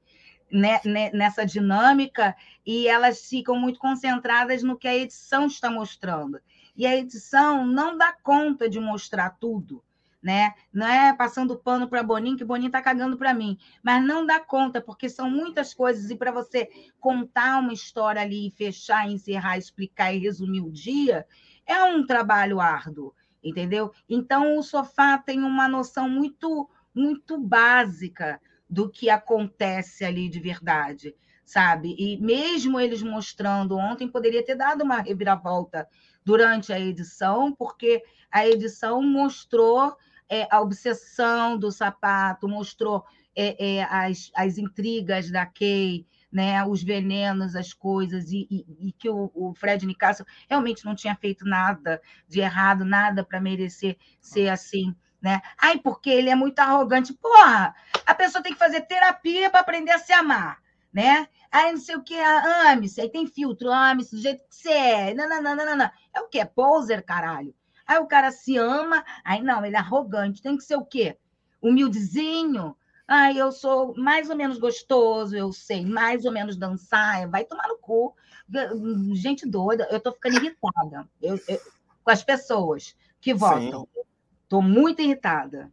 né, 0.51 0.79
né, 0.85 1.11
nessa 1.11 1.45
dinâmica, 1.45 2.35
e 2.65 2.87
elas 2.87 3.27
ficam 3.27 3.55
muito 3.55 3.79
concentradas 3.79 4.63
no 4.63 4.77
que 4.77 4.87
a 4.87 4.95
edição 4.95 5.47
está 5.47 5.69
mostrando. 5.69 6.39
E 6.75 6.85
a 6.85 6.95
edição 6.95 7.65
não 7.65 7.97
dá 7.97 8.13
conta 8.23 8.69
de 8.69 8.79
mostrar 8.79 9.31
tudo. 9.31 9.83
Né? 10.21 10.53
Não 10.73 10.85
é 10.85 11.13
passando 11.13 11.57
pano 11.57 11.87
para 11.87 12.03
Boninho, 12.03 12.35
que 12.35 12.43
Boninho 12.43 12.67
está 12.67 12.81
cagando 12.81 13.17
para 13.17 13.33
mim, 13.33 13.57
mas 13.81 14.03
não 14.03 14.25
dá 14.25 14.37
conta, 14.37 14.81
porque 14.81 15.07
são 15.07 15.29
muitas 15.29 15.73
coisas, 15.73 16.09
e 16.09 16.15
para 16.15 16.29
você 16.29 16.69
contar 16.99 17.57
uma 17.59 17.71
história 17.71 18.21
ali, 18.21 18.51
fechar, 18.51 19.09
encerrar, 19.09 19.57
explicar 19.57 20.13
e 20.13 20.19
resumir 20.19 20.59
o 20.59 20.69
dia, 20.69 21.25
é 21.65 21.81
um 21.83 22.05
trabalho 22.05 22.59
árduo 22.59 23.13
entendeu? 23.43 23.91
Então 24.07 24.57
o 24.57 24.63
sofá 24.63 25.17
tem 25.17 25.41
uma 25.41 25.67
noção 25.67 26.09
muito 26.09 26.69
muito 26.93 27.37
básica 27.37 28.41
do 28.69 28.89
que 28.89 29.09
acontece 29.09 30.05
ali 30.05 30.29
de 30.29 30.39
verdade, 30.39 31.15
sabe? 31.43 31.95
E 31.97 32.17
mesmo 32.17 32.79
eles 32.79 33.01
mostrando 33.01 33.75
ontem 33.77 34.07
poderia 34.07 34.45
ter 34.45 34.55
dado 34.55 34.83
uma 34.83 35.01
reviravolta 35.01 35.87
durante 36.23 36.71
a 36.71 36.79
edição, 36.79 37.53
porque 37.53 38.03
a 38.29 38.47
edição 38.47 39.01
mostrou 39.01 39.95
é, 40.29 40.47
a 40.51 40.61
obsessão 40.61 41.57
do 41.57 41.71
sapato, 41.71 42.47
mostrou 42.47 43.03
é, 43.35 43.77
é, 43.77 43.83
as, 43.83 44.29
as 44.35 44.57
intrigas 44.57 45.31
da 45.31 45.45
Kay, 45.45 46.05
né, 46.31 46.63
os 46.63 46.83
venenos, 46.83 47.55
as 47.55 47.73
coisas, 47.73 48.31
e, 48.31 48.47
e, 48.51 48.89
e 48.89 48.91
que 48.91 49.09
o, 49.09 49.31
o, 49.33 49.53
Fred 49.55 49.85
Nicasso 49.85 50.23
realmente 50.47 50.85
não 50.85 50.93
tinha 50.93 51.15
feito 51.15 51.43
nada 51.45 51.99
de 52.27 52.39
errado, 52.39 52.85
nada 52.85 53.23
para 53.23 53.41
merecer 53.41 53.97
ser 54.21 54.49
assim. 54.49 54.95
Né? 55.21 55.41
Ai, 55.61 55.77
porque 55.79 56.09
ele 56.09 56.29
é 56.29 56.35
muito 56.35 56.59
arrogante. 56.59 57.13
Porra, 57.13 57.75
a 58.05 58.15
pessoa 58.15 58.41
tem 58.41 58.53
que 58.53 58.59
fazer 58.59 58.81
terapia 58.81 59.49
para 59.49 59.59
aprender 59.59 59.91
a 59.91 59.99
se 59.99 60.13
amar, 60.13 60.59
né? 60.93 61.27
Aí 61.51 61.71
não 61.71 61.79
sei 61.79 61.95
o 61.95 62.03
que, 62.03 62.17
ah, 62.17 62.71
ame-se, 62.71 63.01
aí 63.01 63.09
tem 63.09 63.27
filtro, 63.27 63.71
ame-se 63.71 64.15
do 64.15 64.21
jeito 64.21 64.43
que 64.47 64.55
você 64.55 64.71
é. 64.71 65.13
Não, 65.13 65.27
não, 65.27 65.41
não, 65.41 65.55
não, 65.55 65.75
não. 65.75 65.91
É 66.13 66.21
o 66.21 66.27
quê? 66.27 66.45
Poser, 66.45 67.03
caralho. 67.03 67.53
Aí 67.85 67.97
o 67.97 68.07
cara 68.07 68.31
se 68.31 68.55
ama, 68.55 69.03
aí 69.25 69.41
não, 69.41 69.65
ele 69.65 69.75
é 69.75 69.79
arrogante, 69.79 70.41
tem 70.41 70.55
que 70.55 70.63
ser 70.63 70.75
o 70.75 70.85
quê? 70.85 71.17
Humildezinho, 71.61 72.77
Ai, 73.11 73.41
eu 73.41 73.51
sou 73.51 73.95
mais 73.97 74.29
ou 74.29 74.35
menos 74.35 74.59
gostoso, 74.59 75.35
eu 75.35 75.51
sei 75.51 75.83
mais 75.83 76.25
ou 76.25 76.31
menos 76.31 76.55
dançar, 76.55 77.27
vai 77.27 77.43
tomar 77.43 77.67
no 77.67 77.79
cu. 77.79 78.15
gente 79.15 79.49
doida, 79.49 79.87
eu 79.89 79.99
tô 79.99 80.11
ficando 80.11 80.35
irritada 80.37 81.09
eu, 81.19 81.39
eu, 81.47 81.59
com 82.03 82.11
as 82.11 82.23
pessoas 82.23 82.95
que 83.19 83.33
votam. 83.33 83.87
Sim. 83.91 84.01
Tô 84.49 84.61
muito 84.61 85.01
irritada. 85.01 85.71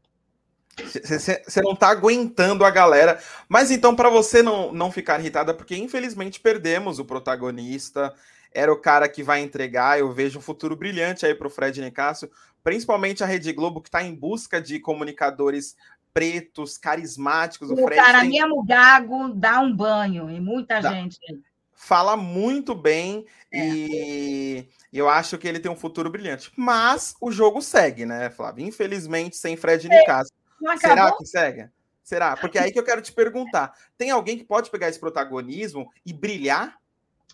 Você 0.79 1.63
não 1.63 1.73
está 1.73 1.89
aguentando 1.89 2.65
a 2.65 2.71
galera. 2.71 3.19
Mas 3.49 3.71
então, 3.71 3.97
para 3.97 4.11
você 4.11 4.43
não, 4.43 4.73
não 4.73 4.93
ficar 4.93 5.19
irritada, 5.19 5.55
porque 5.55 5.75
infelizmente 5.75 6.39
perdemos 6.39 6.99
o 6.99 7.05
protagonista, 7.05 8.15
era 8.53 8.71
o 8.71 8.81
cara 8.81 9.09
que 9.09 9.23
vai 9.23 9.41
entregar. 9.41 9.99
Eu 9.99 10.13
vejo 10.13 10.39
um 10.39 10.43
futuro 10.43 10.77
brilhante 10.77 11.25
aí 11.25 11.35
para 11.35 11.47
o 11.47 11.51
Fred 11.51 11.81
Nicásio, 11.81 12.31
principalmente 12.63 13.25
a 13.25 13.27
Rede 13.27 13.53
Globo, 13.53 13.81
que 13.81 13.89
está 13.89 14.03
em 14.03 14.15
busca 14.15 14.61
de 14.61 14.79
comunicadores 14.79 15.75
pretos, 16.13 16.77
carismáticos. 16.77 17.71
O, 17.71 17.75
o 17.75 17.85
Fred 17.85 18.01
cara 18.01 18.21
tem... 18.21 18.31
mesmo 18.31 18.63
gago 18.63 19.31
dá 19.35 19.61
um 19.61 19.75
banho 19.75 20.31
e 20.31 20.41
muita 20.41 20.81
dá. 20.81 20.93
gente. 20.93 21.19
Fala 21.79 22.17
muito 22.17 22.75
bem 22.75 23.27
é. 23.53 23.59
e 23.59 24.69
eu 24.91 25.11
acho 25.11 25.37
que 25.37 25.47
ele 25.47 25.61
tem 25.61 25.71
um 25.71 25.77
futuro 25.77 26.11
brilhante. 26.11 26.51
Mas 26.57 27.15
o 27.21 27.31
jogo 27.31 27.61
segue, 27.61 28.07
né, 28.07 28.31
Flávio? 28.31 28.67
Infelizmente, 28.67 29.37
sem 29.37 29.57
Fred 29.57 29.87
Nicásio. 29.87 30.33
Será 30.81 31.13
que 31.13 31.27
segue? 31.27 31.69
Será? 32.03 32.35
Porque 32.35 32.57
é 32.57 32.63
aí 32.63 32.73
que 32.73 32.79
eu 32.79 32.85
quero 32.85 33.03
te 33.03 33.13
perguntar: 33.13 33.77
tem 33.99 34.11
alguém 34.11 34.39
que 34.39 34.45
pode 34.45 34.71
pegar 34.71 34.89
esse 34.89 34.99
protagonismo 34.99 35.93
e 36.05 36.15
brilhar? 36.15 36.79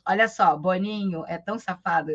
Olha 0.04 0.26
só, 0.26 0.56
Boninho 0.56 1.24
é 1.28 1.38
tão 1.38 1.56
safado, 1.60 2.10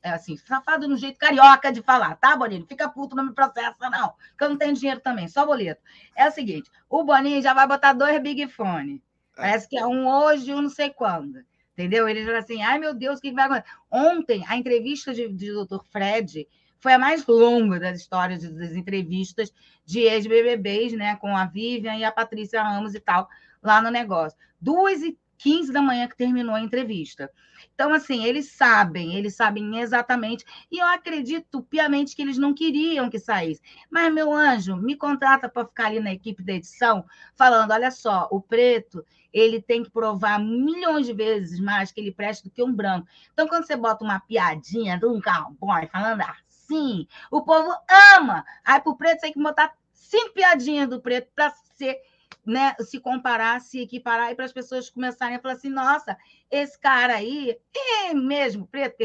é 0.00 0.10
assim, 0.10 0.36
safado 0.36 0.86
no 0.86 0.96
jeito 0.96 1.18
carioca 1.18 1.72
de 1.72 1.82
falar, 1.82 2.14
tá, 2.14 2.36
Boninho? 2.36 2.64
Fica 2.64 2.88
puto, 2.88 3.16
não 3.16 3.24
me 3.24 3.34
processa, 3.34 3.90
não, 3.90 4.14
que 4.38 4.44
eu 4.44 4.50
não 4.50 4.56
tenho 4.56 4.72
dinheiro 4.72 5.00
também, 5.00 5.26
só 5.26 5.44
boleto. 5.44 5.82
É 6.14 6.28
o 6.28 6.30
seguinte: 6.30 6.70
o 6.88 7.02
Boninho 7.02 7.42
já 7.42 7.52
vai 7.52 7.66
botar 7.66 7.92
dois 7.92 8.22
Big 8.22 8.46
Fone. 8.48 9.02
É. 9.36 9.40
Parece 9.40 9.68
que 9.68 9.76
é 9.76 9.84
um 9.84 10.06
hoje 10.06 10.52
e 10.52 10.54
um 10.54 10.62
não 10.62 10.70
sei 10.70 10.90
quando. 10.90 11.44
Entendeu? 11.74 12.08
Ele 12.08 12.24
já 12.24 12.38
assim, 12.38 12.62
ai 12.62 12.78
meu 12.78 12.94
Deus, 12.94 13.18
o 13.18 13.20
que 13.22 13.32
vai 13.32 13.44
acontecer? 13.44 13.76
Ontem, 13.90 14.44
a 14.46 14.56
entrevista 14.56 15.12
de, 15.12 15.28
de 15.28 15.52
Dr. 15.52 15.82
Fred 15.90 16.46
foi 16.78 16.92
a 16.92 16.98
mais 16.98 17.26
longa 17.26 17.80
das 17.80 17.98
histórias 17.98 18.42
das 18.42 18.72
entrevistas 18.72 19.52
de 19.84 20.00
ex-BBBs, 20.00 20.92
né, 20.92 21.16
com 21.16 21.36
a 21.36 21.46
Vivian 21.46 21.96
e 21.96 22.04
a 22.04 22.12
Patrícia 22.12 22.62
Ramos 22.62 22.94
e 22.94 23.00
tal, 23.00 23.28
lá 23.62 23.82
no 23.82 23.90
negócio. 23.90 24.38
Duas 24.60 25.02
e 25.02 25.18
15 25.38 25.72
da 25.72 25.82
manhã 25.82 26.06
que 26.06 26.16
terminou 26.16 26.54
a 26.54 26.60
entrevista. 26.60 27.30
Então, 27.74 27.92
assim, 27.92 28.24
eles 28.24 28.52
sabem, 28.52 29.16
eles 29.16 29.34
sabem 29.34 29.78
exatamente, 29.78 30.44
e 30.70 30.78
eu 30.78 30.86
acredito 30.86 31.62
piamente 31.62 32.14
que 32.14 32.22
eles 32.22 32.38
não 32.38 32.54
queriam 32.54 33.10
que 33.10 33.18
saísse. 33.18 33.60
Mas, 33.90 34.12
meu 34.12 34.32
anjo, 34.32 34.76
me 34.76 34.96
contrata 34.96 35.48
para 35.48 35.66
ficar 35.66 35.86
ali 35.86 36.00
na 36.00 36.12
equipe 36.12 36.42
da 36.42 36.52
edição, 36.52 37.04
falando: 37.34 37.72
olha 37.72 37.90
só, 37.90 38.28
o 38.30 38.40
preto 38.40 39.04
ele 39.34 39.60
tem 39.60 39.82
que 39.82 39.90
provar 39.90 40.38
milhões 40.38 41.06
de 41.06 41.12
vezes 41.12 41.58
mais 41.58 41.90
que 41.90 42.00
ele 42.00 42.12
presta 42.12 42.48
do 42.48 42.54
que 42.54 42.62
um 42.62 42.72
branco. 42.72 43.08
Então, 43.32 43.48
quando 43.48 43.66
você 43.66 43.74
bota 43.74 44.04
uma 44.04 44.20
piadinha 44.20 44.96
de 44.96 45.04
um 45.04 45.20
cowboy 45.20 45.88
falando 45.88 46.22
assim, 46.22 47.08
o 47.30 47.42
povo 47.42 47.74
ama. 48.16 48.46
Aí, 48.64 48.80
para 48.80 48.92
o 48.92 48.96
preto, 48.96 49.16
você 49.20 49.26
tem 49.26 49.32
que 49.32 49.42
botar 49.42 49.74
cinco 49.92 50.32
piadinhas 50.32 50.88
do 50.88 51.00
preto 51.00 51.28
para 51.34 51.52
ser 51.74 52.00
né, 52.46 52.74
se 52.80 53.00
comparar, 53.00 53.60
se 53.60 53.80
equiparar, 53.80 54.30
e 54.30 54.34
para 54.34 54.44
as 54.44 54.52
pessoas 54.52 54.90
começarem 54.90 55.36
a 55.36 55.40
falar 55.40 55.54
assim: 55.54 55.68
nossa, 55.68 56.16
esse 56.50 56.78
cara 56.78 57.16
aí 57.16 57.58
é 57.74 58.14
mesmo 58.14 58.66
preto, 58.66 58.96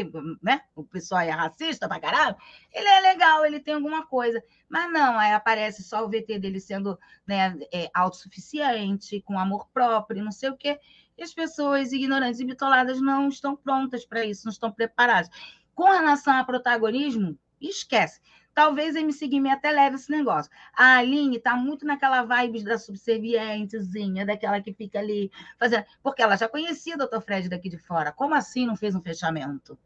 né? 0.42 0.62
O 0.74 0.84
pessoal 0.84 1.22
é 1.22 1.30
racista 1.30 1.88
pra 1.88 2.00
caralho, 2.00 2.36
ele 2.72 2.88
é 2.88 3.00
legal, 3.00 3.44
ele 3.44 3.60
tem 3.60 3.74
alguma 3.74 4.06
coisa. 4.06 4.42
Mas 4.68 4.92
não, 4.92 5.18
aí 5.18 5.32
aparece 5.32 5.82
só 5.82 6.04
o 6.04 6.08
VT 6.08 6.38
dele 6.38 6.60
sendo 6.60 6.98
né, 7.26 7.58
é, 7.72 7.90
autossuficiente, 7.94 9.20
com 9.22 9.38
amor 9.38 9.68
próprio, 9.72 10.22
não 10.22 10.32
sei 10.32 10.50
o 10.50 10.56
quê. 10.56 10.78
E 11.16 11.22
as 11.22 11.34
pessoas 11.34 11.92
ignorantes 11.92 12.40
e 12.40 12.44
bitoladas 12.44 13.00
não 13.00 13.28
estão 13.28 13.56
prontas 13.56 14.06
para 14.06 14.24
isso, 14.24 14.46
não 14.46 14.52
estão 14.52 14.70
preparadas. 14.70 15.28
Com 15.74 15.84
relação 15.84 16.34
a 16.34 16.44
protagonismo, 16.44 17.38
esquece. 17.60 18.20
Talvez 18.60 18.94
MC 18.94 19.26
Guimê 19.26 19.52
até 19.52 19.70
leve 19.70 19.96
esse 19.96 20.10
negócio. 20.10 20.52
A 20.74 20.96
Aline 20.96 21.38
está 21.38 21.56
muito 21.56 21.86
naquela 21.86 22.22
vibe 22.24 22.62
da 22.62 22.76
subservientezinha, 22.76 24.26
daquela 24.26 24.60
que 24.60 24.70
fica 24.70 24.98
ali 24.98 25.32
fazendo. 25.58 25.86
Porque 26.02 26.20
ela 26.20 26.36
já 26.36 26.46
conhecia 26.46 26.94
o 26.94 26.98
doutor 26.98 27.22
Fred 27.22 27.48
daqui 27.48 27.70
de 27.70 27.78
fora. 27.78 28.12
Como 28.12 28.34
assim 28.34 28.66
não 28.66 28.76
fez 28.76 28.94
um 28.94 29.00
fechamento? 29.00 29.78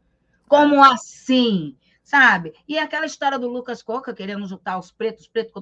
Como 0.45 0.83
assim? 0.83 1.77
Sabe? 2.03 2.53
E 2.67 2.77
aquela 2.77 3.05
história 3.05 3.39
do 3.39 3.47
Lucas 3.47 3.81
Coca 3.81 4.13
querendo 4.13 4.45
juntar 4.45 4.77
os 4.77 4.91
pretos, 4.91 5.25
pretos. 5.25 5.53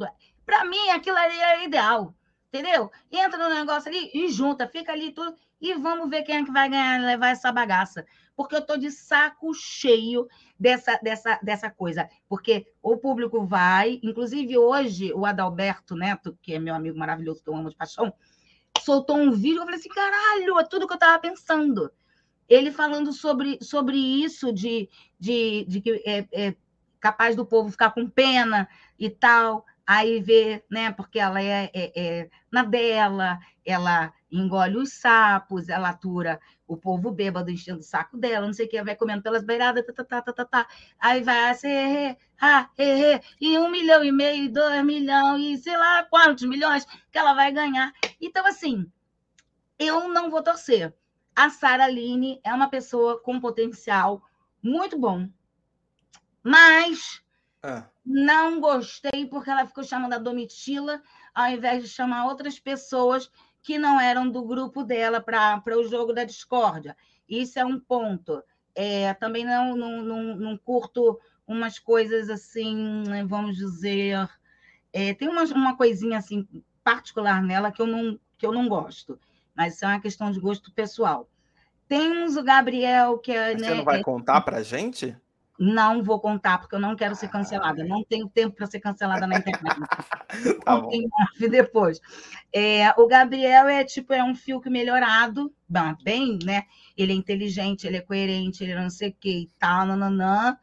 Para 0.44 0.66
mim, 0.66 0.90
aquilo 0.90 1.18
ali 1.18 1.38
é 1.38 1.66
ideal. 1.66 2.16
Entendeu? 2.52 2.92
Entra 3.12 3.38
no 3.38 3.54
negócio 3.54 3.92
ali 3.92 4.10
e 4.12 4.28
junta, 4.30 4.68
fica 4.68 4.92
ali 4.92 5.12
tudo. 5.12 5.36
E 5.62 5.76
vamos 5.76 6.10
ver 6.10 6.24
quem 6.24 6.38
é 6.38 6.44
que 6.44 6.52
vai 6.52 6.68
ganhar, 6.68 7.00
levar 7.00 7.30
essa 7.30 7.52
bagaça 7.52 8.04
porque 8.36 8.56
eu 8.56 8.60
estou 8.60 8.78
de 8.78 8.92
saco 8.92 9.54
cheio 9.54 10.28
dessa, 10.60 11.00
dessa, 11.02 11.40
dessa 11.42 11.70
coisa. 11.70 12.10
Porque 12.28 12.66
o 12.82 12.98
público 12.98 13.46
vai, 13.46 14.00
inclusive 14.04 14.58
hoje, 14.58 15.14
o 15.14 15.26
Adalberto 15.26 15.96
Neto, 15.96 16.38
que 16.42 16.54
é 16.54 16.60
meu 16.60 16.74
amigo 16.74 16.98
maravilhoso, 16.98 17.44
que 17.44 17.50
eu 17.50 17.56
amo 17.56 17.70
de 17.70 17.76
paixão, 17.76 18.14
soltou 18.82 19.18
um 19.18 19.32
vídeo, 19.32 19.60
eu 19.60 19.66
falei 19.66 19.80
assim, 19.80 19.90
caralho, 19.90 20.60
é 20.60 20.64
tudo 20.64 20.88
que 20.88 20.94
eu 20.94 20.96
estava 20.96 21.20
pensando. 21.20 21.92
Ele 22.50 22.72
falando 22.72 23.14
sobre, 23.14 23.58
sobre 23.62 23.98
isso, 23.98 24.52
de, 24.52 24.90
de, 25.20 25.66
de 25.68 25.82
que 25.82 26.04
é, 26.06 26.28
é 26.32 26.56
capaz 27.00 27.36
do 27.36 27.46
povo 27.46 27.72
ficar 27.72 27.92
com 27.92 28.10
pena 28.10 28.68
e 29.00 29.10
tal 29.10 29.66
aí 29.86 30.22
vê, 30.22 30.64
né? 30.70 30.92
Porque 30.92 31.20
ela 31.20 31.42
é, 31.42 31.70
é, 31.74 31.92
é, 31.96 32.30
na 32.52 32.64
dela, 32.64 33.40
ela 33.66 34.14
engole 34.32 34.78
os 34.78 34.94
sapos, 34.94 35.70
ela 35.70 35.90
atura 35.90 36.40
o 36.74 36.78
povo 36.78 37.12
bêbado 37.12 37.52
enchendo 37.52 37.80
o 37.80 37.84
saco 37.84 38.18
dela, 38.18 38.46
não 38.46 38.54
sei 38.54 38.66
o 38.66 38.70
que, 38.70 38.84
vai 38.84 38.96
comendo 38.96 39.22
pelas 39.22 39.44
beiradas, 39.44 39.86
tá, 39.86 39.94
tá, 39.94 40.04
tá, 40.04 40.22
tá, 40.22 40.34
tá, 40.34 40.46
tá. 40.46 40.68
aí 41.00 41.22
vai 41.22 41.50
assim, 41.52 42.16
ah, 42.42 42.70
he, 42.78 42.84
he, 42.84 43.22
e 43.40 43.58
um 43.58 43.70
milhão 43.70 44.04
e 44.04 44.12
meio, 44.12 44.52
dois 44.52 44.84
milhões, 44.84 45.60
e 45.60 45.64
sei 45.64 45.78
lá 45.78 46.04
quantos 46.04 46.44
milhões 46.44 46.86
que 47.12 47.18
ela 47.18 47.34
vai 47.34 47.52
ganhar. 47.52 47.92
Então, 48.20 48.46
assim, 48.46 48.86
eu 49.80 50.08
não 50.10 50.30
vou 50.30 50.44
torcer. 50.44 50.94
A 51.36 51.50
Sara 51.50 51.86
Aline 51.86 52.40
é 52.44 52.54
uma 52.54 52.70
pessoa 52.70 53.20
com 53.22 53.40
potencial 53.40 54.22
muito 54.62 54.98
bom, 54.98 55.28
mas 56.44 57.24
ah. 57.64 57.88
Não 58.06 58.60
gostei 58.60 59.26
porque 59.26 59.50
ela 59.50 59.66
ficou 59.66 59.86
chamando 59.86 60.14
a 60.14 60.18
Domitila 60.18 61.02
ao 61.34 61.50
invés 61.50 61.82
de 61.82 61.90
chamar 61.90 62.26
outras 62.26 62.60
pessoas 62.60 63.32
que 63.64 63.80
não 63.80 64.00
eram 64.00 64.30
do 64.30 64.44
grupo 64.44 64.84
dela 64.84 65.22
para 65.22 65.64
o 65.78 65.88
jogo 65.88 66.14
da 66.14 66.26
discórdia. 66.26 66.96
Isso 67.28 67.58
é 67.58 67.66
um 67.66 67.80
ponto. 67.80 68.44
É, 68.76 69.14
também 69.14 69.46
não, 69.46 69.76
não, 69.76 70.02
não, 70.02 70.36
não, 70.36 70.58
curto 70.58 71.20
umas 71.48 71.80
coisas 71.80 72.30
assim, 72.30 73.04
vamos 73.28 73.56
dizer. 73.56 74.30
É, 74.92 75.14
tem 75.14 75.30
uma, 75.30 75.44
uma 75.46 75.78
coisinha 75.78 76.18
assim 76.18 76.46
particular 76.84 77.42
nela 77.42 77.72
que 77.72 77.82
eu 77.82 77.88
não, 77.88 78.20
que 78.38 78.46
eu 78.46 78.52
não 78.52 78.68
gosto, 78.68 79.18
mas 79.56 79.76
isso 79.76 79.86
é 79.86 79.88
uma 79.88 80.02
questão 80.02 80.32
de 80.32 80.40
gosto 80.40 80.72
pessoal. 80.74 81.30
Temos 81.88 82.36
o 82.36 82.44
Gabriel, 82.44 83.18
que 83.20 83.32
é. 83.32 83.54
Né, 83.54 83.68
você 83.68 83.76
não 83.76 83.84
vai 83.84 84.00
é, 84.00 84.04
contar 84.04 84.42
para 84.42 84.64
gente? 84.64 85.16
Não 85.66 86.04
vou 86.04 86.20
contar, 86.20 86.58
porque 86.58 86.76
eu 86.76 86.80
não 86.80 86.94
quero 86.94 87.16
ser 87.16 87.30
cancelada. 87.30 87.86
Não 87.86 88.04
tenho 88.04 88.28
tempo 88.28 88.54
para 88.54 88.66
ser 88.66 88.82
cancelada 88.82 89.26
na 89.26 89.38
internet. 89.38 89.80
tá 90.66 90.82
bom. 90.82 90.90
depois. 91.50 92.02
É, 92.52 92.90
o 93.00 93.08
Gabriel 93.08 93.70
é 93.70 93.86
tipo, 93.86 94.12
é 94.12 94.22
um 94.22 94.36
Fiuk 94.36 94.70
melhorado, 94.70 95.54
bem, 96.04 96.38
né? 96.44 96.66
Ele 96.98 97.14
é 97.14 97.16
inteligente, 97.16 97.88
ele 97.88 97.96
é 97.96 98.02
coerente, 98.02 98.62
ele 98.62 98.76
não 98.76 98.90
sei 98.90 99.12
o 99.12 99.16
que 99.18 99.44
e 99.44 99.50
tal, 99.58 99.86
nananã. 99.86 100.58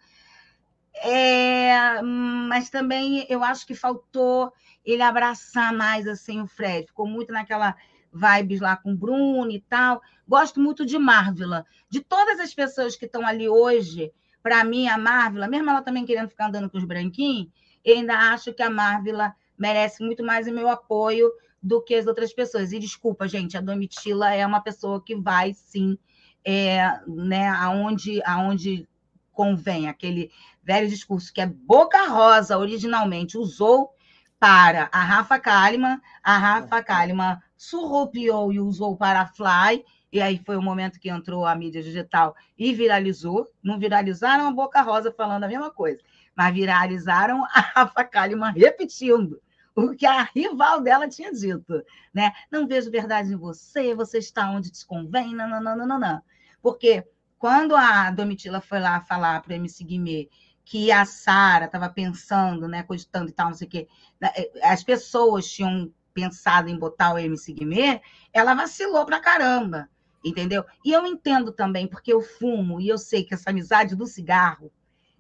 É, 1.03 2.03
mas 2.03 2.69
também 2.69 3.25
eu 3.31 3.43
acho 3.43 3.67
que 3.67 3.75
faltou 3.75 4.53
ele 4.85 5.03
abraçar 5.03 5.73
mais 5.73 6.07
assim 6.07 6.43
o 6.43 6.47
Fred. 6.47 6.89
Ficou 6.89 7.07
muito 7.07 7.33
naquela 7.33 7.75
vibes 8.13 8.61
lá 8.61 8.77
com 8.77 8.93
o 8.93 8.97
Bruno 8.97 9.51
e 9.51 9.61
tal. 9.63 10.03
Gosto 10.29 10.61
muito 10.61 10.85
de 10.85 10.99
Marvila. 10.99 11.65
De 11.89 12.01
todas 12.01 12.39
as 12.39 12.53
pessoas 12.53 12.97
que 12.97 13.07
estão 13.07 13.27
ali 13.27 13.49
hoje, 13.49 14.13
para 14.43 14.65
mim, 14.65 14.89
a 14.89 14.97
Marvel, 14.97 15.49
mesmo 15.49 15.71
ela 15.71 15.83
também 15.83 16.05
querendo 16.05 16.29
ficar 16.29 16.49
andando 16.49 16.71
com 16.71 16.79
os 16.79 16.85
branquinhos, 16.85 17.49
eu 17.85 17.97
ainda 17.97 18.15
acho 18.33 18.53
que 18.53 18.63
a 18.63 18.71
Marvel 18.71 19.17
merece 19.59 20.03
muito 20.03 20.25
mais 20.25 20.47
o 20.47 20.53
meu 20.53 20.69
apoio 20.69 21.31
do 21.63 21.83
que 21.83 21.95
as 21.95 22.07
outras 22.07 22.33
pessoas. 22.33 22.73
E 22.73 22.79
desculpa, 22.79 23.29
gente, 23.29 23.57
a 23.57 23.61
Domitila 23.61 24.35
é 24.35 24.47
uma 24.47 24.61
pessoa 24.61 25.03
que 25.03 25.15
vai 25.15 25.53
sim, 25.53 25.99
é, 26.45 27.01
né, 27.07 27.49
aonde, 27.49 28.23
aonde 28.25 28.89
convém, 29.33 29.89
aquele 29.89 30.31
velho 30.63 30.89
discurso 30.89 31.33
que 31.33 31.41
é 31.41 31.47
Boca 31.47 32.07
Rosa 32.09 32.59
originalmente 32.59 33.39
usou 33.39 33.95
para 34.39 34.89
a 34.91 35.01
Rafa 35.01 35.39
Kalimann, 35.39 36.01
a 36.23 36.39
Rafa 36.39 36.83
Kalimann 36.83 37.39
surrupiou 37.57 38.53
e 38.53 38.59
usou 38.59 38.97
para 38.97 39.21
a 39.21 39.27
Fly, 39.27 39.85
e 40.13 40.21
aí 40.21 40.41
foi 40.45 40.57
o 40.57 40.63
momento 40.63 40.99
que 40.99 41.09
entrou 41.09 41.47
a 41.47 41.55
mídia 41.55 41.83
digital 41.83 42.35
e 42.59 42.75
viralizou. 42.75 43.49
Não 43.63 43.79
viralizaram 43.79 44.49
a 44.49 44.53
Boca 44.53 44.83
Rosa 44.83 45.13
falando 45.13 45.45
a 45.45 45.49
mesma 45.49 45.71
coisa, 45.71 46.01
mas 46.35 46.53
viralizaram 46.53 47.45
a 47.55 47.61
Rafa 47.61 48.05
Kalimann 48.05 48.53
repetindo 48.53 49.41
o 49.75 49.95
que 49.95 50.05
a 50.05 50.23
rival 50.23 50.81
dela 50.81 51.09
tinha 51.09 51.33
dito. 51.33 51.83
Né? 52.13 52.33
Não 52.51 52.67
vejo 52.67 52.91
verdade 52.91 53.33
em 53.33 53.37
você, 53.37 53.95
você 53.95 54.19
está 54.19 54.51
onde 54.51 54.71
te 54.71 54.85
convém, 54.85 55.35
não. 55.35 56.23
Porque 56.61 57.07
quando 57.39 57.75
a 57.77 58.11
Domitila 58.11 58.61
foi 58.61 58.81
lá 58.81 59.01
falar 59.01 59.41
para 59.43 59.53
o 59.53 59.57
MC 59.57 59.85
Guimê 59.85 60.29
que 60.65 60.93
a 60.93 61.05
Sara 61.05 61.65
estava 61.65 61.89
pensando, 61.89 62.69
né, 62.69 62.83
cogitando 62.83 63.29
e 63.29 63.33
tal, 63.33 63.49
não 63.49 63.55
sei 63.55 63.67
o 63.67 63.71
quê, 63.71 63.89
né, 64.21 64.31
as 64.63 64.85
pessoas 64.85 65.51
tinham 65.51 65.93
pensado 66.15 66.69
em 66.69 66.79
botar 66.79 67.15
o 67.15 67.19
MC 67.19 67.53
Guimê, 67.53 68.01
ela 68.33 68.55
vacilou 68.55 69.05
pra 69.05 69.19
caramba, 69.19 69.89
entendeu? 70.25 70.65
E 70.85 70.93
eu 70.93 71.07
entendo 71.07 71.53
também, 71.53 71.87
porque 71.87 72.13
eu 72.13 72.21
fumo 72.21 72.81
e 72.81 72.89
eu 72.89 72.99
sei 72.99 73.25
que 73.25 73.35
essa 73.35 73.51
amizade 73.51 73.97
do 73.97 74.07
cigarro 74.07 74.71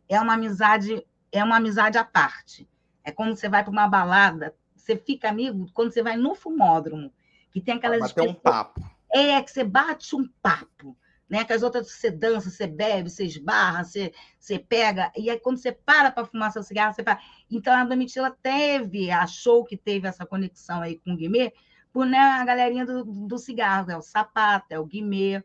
é 0.09 0.21
uma 0.21 0.35
amizade, 0.35 1.07
é 1.33 1.43
uma 1.43 1.57
amizade 1.57 1.97
à 1.97 2.05
parte. 2.05 2.69
É 3.05 3.11
como 3.11 3.35
você 3.35 3.49
vai 3.49 3.63
para 3.63 3.73
uma 3.73 3.89
balada, 3.89 4.55
você 4.77 4.97
fica 4.97 5.29
amigo 5.29 5.67
quando 5.73 5.93
você 5.93 6.03
vai 6.03 6.17
no 6.17 6.35
fumódromo, 6.35 7.13
que 7.51 7.61
tem 7.61 7.75
aquelas. 7.75 8.01
Bater 8.01 8.29
um 8.29 8.35
papo. 8.35 8.81
É, 9.13 9.43
que 9.43 9.51
você 9.51 9.65
bate 9.65 10.15
um 10.15 10.29
papo. 10.43 10.97
Né? 11.29 11.45
Que 11.45 11.53
as 11.53 11.63
outras 11.63 11.89
você 11.89 12.11
dança, 12.11 12.51
você 12.51 12.67
bebe, 12.67 13.09
você 13.09 13.25
esbarra, 13.25 13.85
você, 13.85 14.13
você 14.39 14.59
pega. 14.59 15.13
E 15.17 15.31
aí, 15.31 15.39
quando 15.39 15.59
você 15.59 15.71
para 15.71 16.11
para 16.11 16.25
fumar 16.25 16.51
seu 16.51 16.63
cigarro, 16.63 16.93
você 16.93 17.05
fala. 17.05 17.21
Então, 17.49 17.73
a 17.73 17.85
Domitila 17.85 18.37
teve, 18.43 19.13
achou 19.13 19.65
que 19.65 19.77
teve 19.77 20.09
essa 20.09 20.27
conexão 20.27 20.83
aí 20.83 20.99
com 20.99 21.13
o 21.13 21.17
Guimê, 21.17 21.53
por 21.93 22.07
né, 22.07 22.19
a 22.19 22.45
galerinha 22.45 22.87
do, 22.87 23.05
do 23.05 23.39
cigarro, 23.39 23.91
é 23.91 23.97
o 23.97 24.03
Sapato, 24.03 24.67
é 24.71 24.79
o 24.79 24.85
Guimê, 24.85 25.43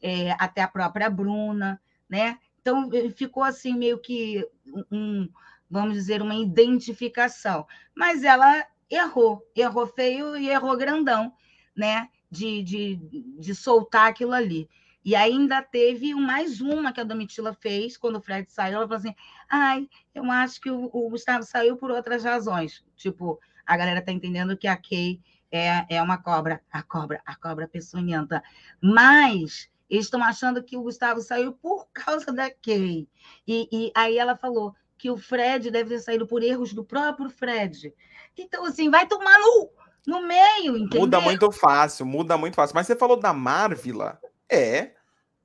é, 0.00 0.32
até 0.38 0.62
a 0.62 0.68
própria 0.68 1.10
Bruna, 1.10 1.80
né? 2.08 2.38
Então, 2.60 2.90
ficou 3.14 3.42
assim, 3.42 3.74
meio 3.74 3.98
que 3.98 4.46
um, 4.92 5.28
vamos 5.70 5.94
dizer, 5.94 6.22
uma 6.22 6.34
identificação. 6.34 7.66
Mas 7.94 8.22
ela 8.22 8.66
errou, 8.90 9.42
errou 9.54 9.86
feio 9.86 10.36
e 10.36 10.48
errou 10.48 10.76
grandão, 10.76 11.32
né? 11.74 12.08
De, 12.30 12.62
de, 12.62 12.96
de 13.38 13.54
soltar 13.54 14.08
aquilo 14.08 14.32
ali. 14.32 14.68
E 15.04 15.14
ainda 15.14 15.62
teve 15.62 16.14
mais 16.14 16.60
uma 16.60 16.92
que 16.92 17.00
a 17.00 17.04
Domitila 17.04 17.54
fez 17.54 17.96
quando 17.96 18.16
o 18.16 18.20
Fred 18.20 18.50
saiu. 18.52 18.76
Ela 18.76 18.86
falou 18.86 18.98
assim: 18.98 19.14
ai, 19.48 19.88
eu 20.14 20.30
acho 20.30 20.60
que 20.60 20.70
o, 20.70 20.90
o 20.92 21.08
Gustavo 21.08 21.42
saiu 21.44 21.76
por 21.76 21.90
outras 21.90 22.24
razões. 22.24 22.84
Tipo, 22.94 23.40
a 23.64 23.76
galera 23.76 24.02
tá 24.02 24.12
entendendo 24.12 24.56
que 24.56 24.66
a 24.66 24.76
Kay 24.76 25.20
é, 25.50 25.96
é 25.96 26.02
uma 26.02 26.18
cobra, 26.18 26.60
a 26.70 26.82
cobra, 26.82 27.20
a 27.24 27.34
cobra 27.36 27.68
peçonhenta. 27.68 28.42
Mas 28.82 29.68
eles 29.88 30.04
estão 30.06 30.22
achando 30.22 30.62
que 30.62 30.76
o 30.76 30.82
Gustavo 30.82 31.20
saiu 31.20 31.52
por 31.52 31.88
causa 31.94 32.32
da 32.32 32.50
Kay. 32.50 33.08
E, 33.46 33.68
e 33.72 33.92
aí 33.94 34.18
ela 34.18 34.36
falou: 34.36 34.74
que 34.98 35.10
o 35.10 35.16
Fred 35.16 35.70
deve 35.70 35.90
ter 35.90 36.00
saído 36.00 36.26
por 36.26 36.42
erros 36.42 36.74
do 36.74 36.84
próprio 36.84 37.30
Fred. 37.30 37.94
Então, 38.36 38.64
assim, 38.66 38.90
vai 38.90 39.06
tomar 39.06 39.38
no, 39.38 39.70
no 40.06 40.26
meio, 40.26 40.76
entendeu? 40.76 41.00
Muda 41.00 41.20
muito 41.20 41.50
fácil, 41.52 42.04
muda 42.04 42.36
muito 42.36 42.54
fácil. 42.54 42.74
Mas 42.74 42.86
você 42.86 42.96
falou 42.96 43.18
da 43.18 43.32
Marvila, 43.32 44.20
é 44.50 44.92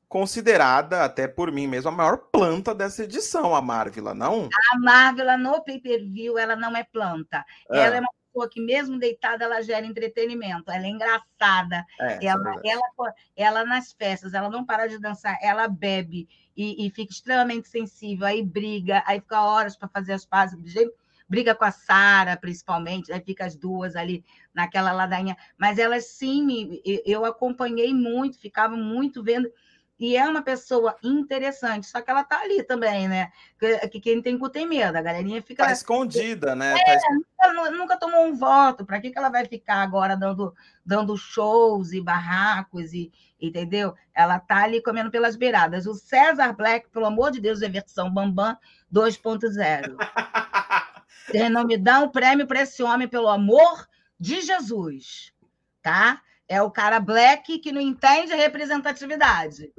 considerada, 0.09 1.03
até 1.03 1.27
por 1.27 1.51
mim 1.51 1.65
mesmo, 1.65 1.89
a 1.89 1.91
maior 1.91 2.17
planta 2.31 2.75
dessa 2.75 3.03
edição, 3.03 3.55
a 3.55 3.61
Marvila, 3.61 4.13
não? 4.13 4.47
A 4.71 4.79
Marvila, 4.79 5.37
no 5.37 5.63
pay-per-view, 5.63 6.37
ela 6.37 6.55
não 6.55 6.75
é 6.75 6.83
planta. 6.83 7.43
É. 7.71 7.79
Ela 7.79 7.95
é 7.95 7.99
uma 7.99 8.09
pessoa 8.33 8.49
que, 8.49 8.59
mesmo 8.59 8.97
deitada, 8.97 9.45
ela 9.45 9.61
gera 9.61 9.85
entretenimento. 9.85 10.71
Ela 10.71 10.85
é 10.85 10.89
engraçada. 10.89 11.85
É, 11.99 12.25
ela, 12.25 12.61
é 12.63 12.69
ela, 12.69 13.13
ela, 13.35 13.63
nas 13.63 13.93
festas, 13.93 14.33
ela 14.33 14.49
não 14.49 14.65
para 14.65 14.87
de 14.87 14.97
dançar, 14.97 15.37
ela 15.41 15.67
bebe 15.67 16.27
e, 16.57 16.85
e 16.85 16.89
fica 16.89 17.13
extremamente 17.13 17.67
sensível, 17.67 18.25
aí 18.25 18.43
briga, 18.43 19.03
aí 19.05 19.19
fica 19.19 19.41
horas 19.41 19.75
para 19.75 19.87
fazer 19.87 20.13
as 20.13 20.25
pazes, 20.25 20.59
briga 21.27 21.55
com 21.55 21.65
a 21.65 21.71
Sara, 21.71 22.37
principalmente, 22.37 23.11
aí 23.11 23.21
fica 23.21 23.45
as 23.45 23.55
duas 23.55 23.95
ali 23.95 24.23
naquela 24.53 24.91
ladainha. 24.91 25.37
Mas 25.57 25.77
elas 25.77 26.05
sim, 26.05 26.43
me, 26.43 26.81
eu 27.05 27.25
acompanhei 27.25 27.93
muito, 27.93 28.39
ficava 28.39 28.75
muito 28.75 29.23
vendo 29.23 29.51
e 29.99 30.17
é 30.17 30.27
uma 30.27 30.41
pessoa 30.41 30.95
interessante, 31.03 31.85
só 31.85 32.01
que 32.01 32.09
ela 32.09 32.23
tá 32.23 32.39
ali 32.41 32.63
também, 32.63 33.07
né? 33.07 33.31
Que, 33.59 33.87
que 33.89 33.99
quem 34.01 34.21
tem 34.21 34.37
cu 34.37 34.49
tem 34.49 34.67
medo, 34.67 34.97
a 34.97 35.01
galerinha 35.01 35.41
fica. 35.41 35.65
Tá 35.65 35.71
escondida, 35.71 36.55
né? 36.55 36.73
É, 36.75 36.97
tá 36.97 37.53
nunca, 37.53 37.71
nunca, 37.71 37.97
tomou 37.97 38.25
um 38.25 38.35
voto, 38.35 38.85
para 38.85 38.99
que, 38.99 39.11
que 39.11 39.17
ela 39.17 39.29
vai 39.29 39.45
ficar 39.45 39.77
agora 39.77 40.17
dando, 40.17 40.53
dando 40.85 41.15
shows 41.15 41.93
e 41.93 42.01
barracos, 42.01 42.91
e, 42.91 43.11
entendeu? 43.39 43.93
Ela 44.13 44.39
tá 44.39 44.63
ali 44.63 44.81
comendo 44.81 45.11
pelas 45.11 45.35
beiradas. 45.35 45.85
O 45.85 45.93
César 45.93 46.53
Black, 46.53 46.89
pelo 46.89 47.05
amor 47.05 47.31
de 47.31 47.39
Deus, 47.39 47.61
é 47.61 47.69
versão 47.69 48.11
Bambam 48.11 48.57
2.0. 48.91 49.95
Vocês 51.27 51.51
não 51.51 51.63
me 51.63 51.77
dão 51.77 52.09
prêmio 52.09 52.47
para 52.47 52.61
esse 52.61 52.83
homem, 52.83 53.07
pelo 53.07 53.29
amor 53.29 53.87
de 54.19 54.41
Jesus, 54.41 55.31
tá? 55.81 56.21
É 56.47 56.61
o 56.61 56.69
cara 56.69 56.99
black 56.99 57.59
que 57.59 57.71
não 57.71 57.81
entende 57.81 58.33
representatividade. 58.33 59.71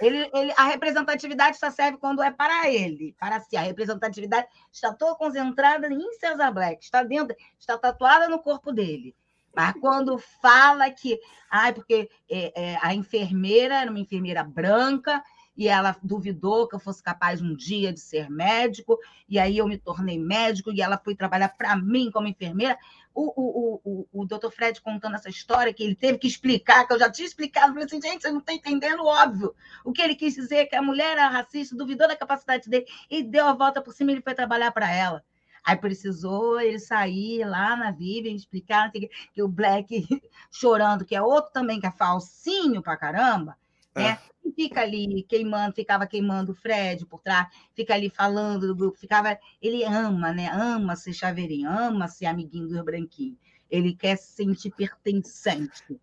Ele, 0.00 0.28
ele, 0.34 0.52
a 0.56 0.64
representatividade 0.64 1.58
só 1.58 1.70
serve 1.70 1.98
quando 1.98 2.22
é 2.22 2.30
para 2.30 2.68
ele, 2.68 3.14
para 3.18 3.40
si. 3.40 3.56
A 3.56 3.60
representatividade 3.60 4.48
está 4.72 4.92
toda 4.92 5.16
concentrada 5.16 5.86
em 5.88 6.12
César 6.14 6.50
Black, 6.50 6.84
está 6.84 7.02
dentro, 7.02 7.36
está 7.58 7.78
tatuada 7.78 8.28
no 8.28 8.40
corpo 8.40 8.72
dele. 8.72 9.14
Mas 9.54 9.74
quando 9.80 10.18
fala 10.18 10.90
que, 10.90 11.20
ai, 11.50 11.72
porque 11.72 12.08
é, 12.30 12.52
é, 12.60 12.78
a 12.80 12.94
enfermeira 12.94 13.76
era 13.76 13.90
uma 13.90 14.00
enfermeira 14.00 14.42
branca 14.42 15.22
e 15.56 15.68
ela 15.68 15.94
duvidou 16.02 16.66
que 16.66 16.74
eu 16.74 16.80
fosse 16.80 17.02
capaz 17.02 17.42
um 17.42 17.54
dia 17.54 17.92
de 17.92 18.00
ser 18.00 18.30
médico, 18.30 18.98
e 19.28 19.38
aí 19.38 19.58
eu 19.58 19.68
me 19.68 19.76
tornei 19.76 20.18
médico, 20.18 20.72
e 20.72 20.80
ela 20.80 20.98
foi 20.98 21.14
trabalhar 21.14 21.50
para 21.50 21.76
mim 21.76 22.10
como 22.10 22.26
enfermeira. 22.26 22.78
O, 23.14 23.32
o, 23.36 23.80
o, 23.84 24.08
o, 24.12 24.24
doutor 24.24 24.50
Fred 24.50 24.80
contando 24.80 25.16
essa 25.16 25.28
história, 25.28 25.72
que 25.72 25.82
ele 25.82 25.94
teve 25.94 26.18
que 26.18 26.26
explicar, 26.26 26.86
que 26.86 26.92
eu 26.94 26.98
já 26.98 27.10
tinha 27.10 27.26
explicado, 27.26 27.72
falei 27.72 27.84
assim, 27.84 28.00
gente, 28.00 28.22
você 28.22 28.30
não 28.30 28.38
está 28.40 28.52
entendendo, 28.52 29.04
óbvio. 29.04 29.54
O 29.84 29.92
que 29.92 30.00
ele 30.00 30.14
quis 30.14 30.34
dizer 30.34 30.56
é 30.56 30.66
que 30.66 30.76
a 30.76 30.82
mulher 30.82 31.12
era 31.12 31.28
racista, 31.28 31.76
duvidou 31.76 32.08
da 32.08 32.16
capacidade 32.16 32.70
dele, 32.70 32.86
e 33.10 33.22
deu 33.22 33.46
a 33.46 33.52
volta 33.52 33.82
por 33.82 33.92
cima 33.92 34.10
e 34.10 34.14
ele 34.14 34.22
foi 34.22 34.34
trabalhar 34.34 34.72
para 34.72 34.90
ela. 34.90 35.22
Aí 35.64 35.76
precisou 35.76 36.60
ele 36.60 36.78
sair 36.78 37.44
lá 37.44 37.76
na 37.76 37.90
Vivian, 37.90 38.34
explicar 38.34 38.90
que, 38.90 39.08
que 39.32 39.42
o 39.42 39.48
Black 39.48 40.06
chorando, 40.50 41.04
que 41.04 41.14
é 41.14 41.22
outro 41.22 41.52
também 41.52 41.78
que 41.78 41.86
é 41.86 41.90
falsinho 41.92 42.82
pra 42.82 42.96
caramba, 42.96 43.56
né? 43.94 44.18
É. 44.28 44.32
Fica 44.54 44.82
ali 44.82 45.22
queimando, 45.22 45.74
ficava 45.74 46.06
queimando 46.06 46.52
o 46.52 46.54
Fred 46.54 47.06
por 47.06 47.20
trás, 47.20 47.46
fica 47.74 47.94
ali 47.94 48.10
falando 48.10 48.66
do 48.66 48.74
grupo, 48.74 48.98
ficava. 48.98 49.38
Ele 49.60 49.84
ama, 49.84 50.32
né? 50.32 50.50
Ama 50.52 50.96
ser 50.96 51.12
chaveirinho, 51.12 51.70
ama 51.70 52.08
ser 52.08 52.26
amiguinho 52.26 52.68
do 52.68 52.84
branquinho. 52.84 53.36
Ele 53.70 53.94
quer 53.94 54.16
se 54.16 54.32
sentir 54.32 54.70
pertencente. 54.70 55.98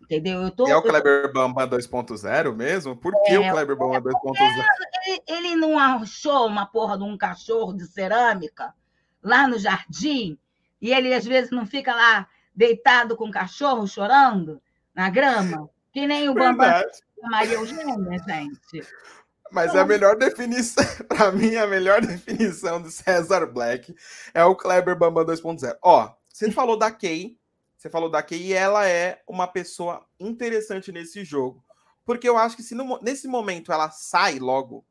Entendeu? 0.00 0.42
Eu 0.42 0.50
tô, 0.50 0.66
é 0.66 0.76
o 0.76 0.82
Kleber 0.82 1.24
eu... 1.24 1.32
Bamba 1.32 1.66
2.0 1.66 2.54
mesmo? 2.54 2.96
Por 2.96 3.12
que 3.22 3.32
é, 3.32 3.38
o 3.38 3.52
Kleber 3.52 3.76
Bamba 3.76 4.00
2.0? 4.00 4.64
Ele, 5.06 5.22
ele 5.28 5.56
não 5.56 5.78
achou 5.78 6.46
uma 6.46 6.66
porra 6.66 6.98
de 6.98 7.04
um 7.04 7.16
cachorro 7.16 7.72
de 7.72 7.86
cerâmica 7.86 8.74
lá 9.22 9.46
no 9.46 9.58
jardim, 9.58 10.36
e 10.80 10.92
ele 10.92 11.14
às 11.14 11.24
vezes 11.24 11.50
não 11.50 11.64
fica 11.64 11.94
lá 11.94 12.26
deitado 12.54 13.16
com 13.16 13.28
o 13.28 13.30
cachorro 13.30 13.86
chorando 13.86 14.60
na 14.94 15.08
grama, 15.08 15.70
que 15.92 16.06
nem 16.06 16.28
o 16.28 16.34
Bamba 16.34 16.84
Maria 17.22 17.54
Eugênia, 17.54 18.18
gente. 18.26 18.86
Mas 19.50 19.70
então... 19.70 19.82
a 19.82 19.84
melhor 19.84 20.16
definição, 20.16 20.84
para 21.08 21.30
mim, 21.30 21.56
a 21.56 21.66
melhor 21.66 22.00
definição 22.00 22.82
de 22.82 22.90
César 22.90 23.46
Black 23.46 23.94
é 24.32 24.44
o 24.44 24.56
Kleber 24.56 24.96
Bamba 24.96 25.24
2.0. 25.24 25.76
Ó, 25.82 26.10
você 26.28 26.50
falou 26.50 26.76
da 26.76 26.90
Kay, 26.90 27.38
você 27.76 27.90
falou 27.90 28.10
da 28.10 28.22
Kay 28.22 28.40
e 28.40 28.52
ela 28.52 28.88
é 28.88 29.22
uma 29.28 29.46
pessoa 29.46 30.06
interessante 30.18 30.90
nesse 30.90 31.24
jogo. 31.24 31.62
Porque 32.04 32.28
eu 32.28 32.36
acho 32.36 32.56
que 32.56 32.62
se 32.62 32.74
no, 32.74 32.98
nesse 33.02 33.28
momento 33.28 33.72
ela 33.72 33.90
sai 33.90 34.38
logo, 34.38 34.84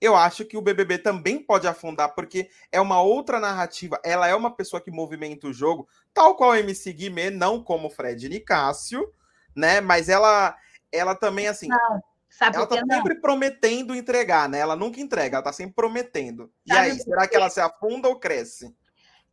eu 0.00 0.16
acho 0.16 0.44
que 0.44 0.56
o 0.56 0.62
BBB 0.62 0.98
também 0.98 1.38
pode 1.38 1.66
afundar, 1.66 2.12
porque 2.14 2.50
é 2.72 2.80
uma 2.80 3.00
outra 3.00 3.38
narrativa. 3.38 4.00
Ela 4.04 4.26
é 4.28 4.34
uma 4.34 4.50
pessoa 4.50 4.80
que 4.80 4.90
movimenta 4.90 5.46
o 5.46 5.52
jogo, 5.52 5.88
tal 6.12 6.34
qual 6.34 6.50
a 6.50 6.58
MC 6.58 6.92
Guimê, 6.92 7.30
não 7.30 7.62
como 7.62 7.88
Fred 7.88 8.28
Nicásio, 8.28 9.12
né? 9.54 9.80
Mas 9.80 10.08
ela, 10.08 10.56
ela 10.92 11.14
também, 11.14 11.48
assim. 11.48 11.68
Não, 11.68 12.02
sabe 12.28 12.56
ela 12.56 12.66
tá 12.66 12.76
sempre 12.76 13.20
prometendo 13.20 13.94
entregar, 13.94 14.48
né? 14.48 14.58
Ela 14.58 14.76
nunca 14.76 15.00
entrega, 15.00 15.36
ela 15.36 15.44
tá 15.44 15.52
sempre 15.52 15.74
prometendo. 15.74 16.52
E 16.66 16.72
sabe 16.72 16.90
aí, 16.90 16.98
será 16.98 17.26
que 17.26 17.36
ela 17.36 17.50
se 17.50 17.60
afunda 17.60 18.08
ou 18.08 18.18
cresce? 18.18 18.74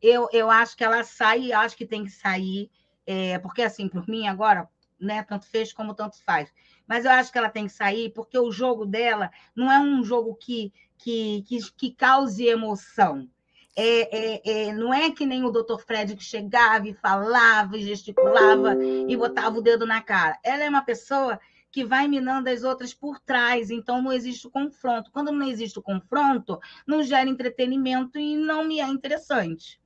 Eu, 0.02 0.30
eu 0.32 0.50
acho 0.50 0.78
que 0.78 0.84
ela 0.84 1.04
sai, 1.04 1.52
acho 1.52 1.76
que 1.76 1.86
tem 1.86 2.06
que 2.06 2.12
sair, 2.12 2.72
é, 3.06 3.38
porque 3.40 3.62
assim, 3.62 3.90
por 3.90 4.08
mim 4.08 4.28
agora, 4.28 4.68
né? 5.00 5.24
Tanto 5.24 5.46
fez 5.46 5.74
como 5.74 5.94
tanto 5.94 6.24
faz 6.24 6.50
mas 6.90 7.06
eu 7.06 7.12
acho 7.12 7.32
que 7.32 7.38
ela 7.38 7.52
tem 7.52 7.68
que 7.68 7.72
sair 7.72 8.10
porque 8.10 8.38
o 8.40 8.52
jogo 8.52 8.84
dela 8.84 9.30
não 9.56 9.72
é 9.72 9.80
um 9.80 10.04
jogo 10.04 10.34
que, 10.34 10.74
que, 10.98 11.44
que, 11.48 11.72
que 11.74 11.92
cause 11.92 12.44
emoção. 12.48 13.30
É, 13.76 14.18
é, 14.18 14.68
é, 14.68 14.74
não 14.74 14.94
é 14.94 15.12
que 15.12 15.26
nem 15.26 15.44
o 15.44 15.52
Dr. 15.52 15.78
Fred 15.78 16.16
que 16.16 16.24
chegava 16.24 16.88
e 16.88 16.94
falava 16.94 17.78
e 17.78 17.84
gesticulava 17.84 18.76
e 18.84 19.16
botava 19.16 19.58
o 19.58 19.62
dedo 19.62 19.86
na 19.86 20.02
cara. 20.02 20.38
Ela 20.44 20.64
é 20.64 20.70
uma 20.70 20.82
pessoa 20.82 21.40
que 21.72 21.86
vai 21.86 22.08
minando 22.08 22.50
as 22.50 22.64
outras 22.64 22.94
por 22.94 23.20
trás, 23.20 23.70
então 23.70 24.02
não 24.02 24.12
existe 24.12 24.48
o 24.48 24.52
confronto. 24.52 25.12
Quando 25.12 25.32
não 25.32 25.48
existe 25.48 25.78
o 25.78 25.84
confronto, 25.84 26.60
não 26.86 27.04
gera 27.04 27.30
entretenimento 27.30 28.18
e 28.18 28.36
não 28.36 28.66
me 28.66 28.80
é 28.80 28.88
interessante. 28.88 29.80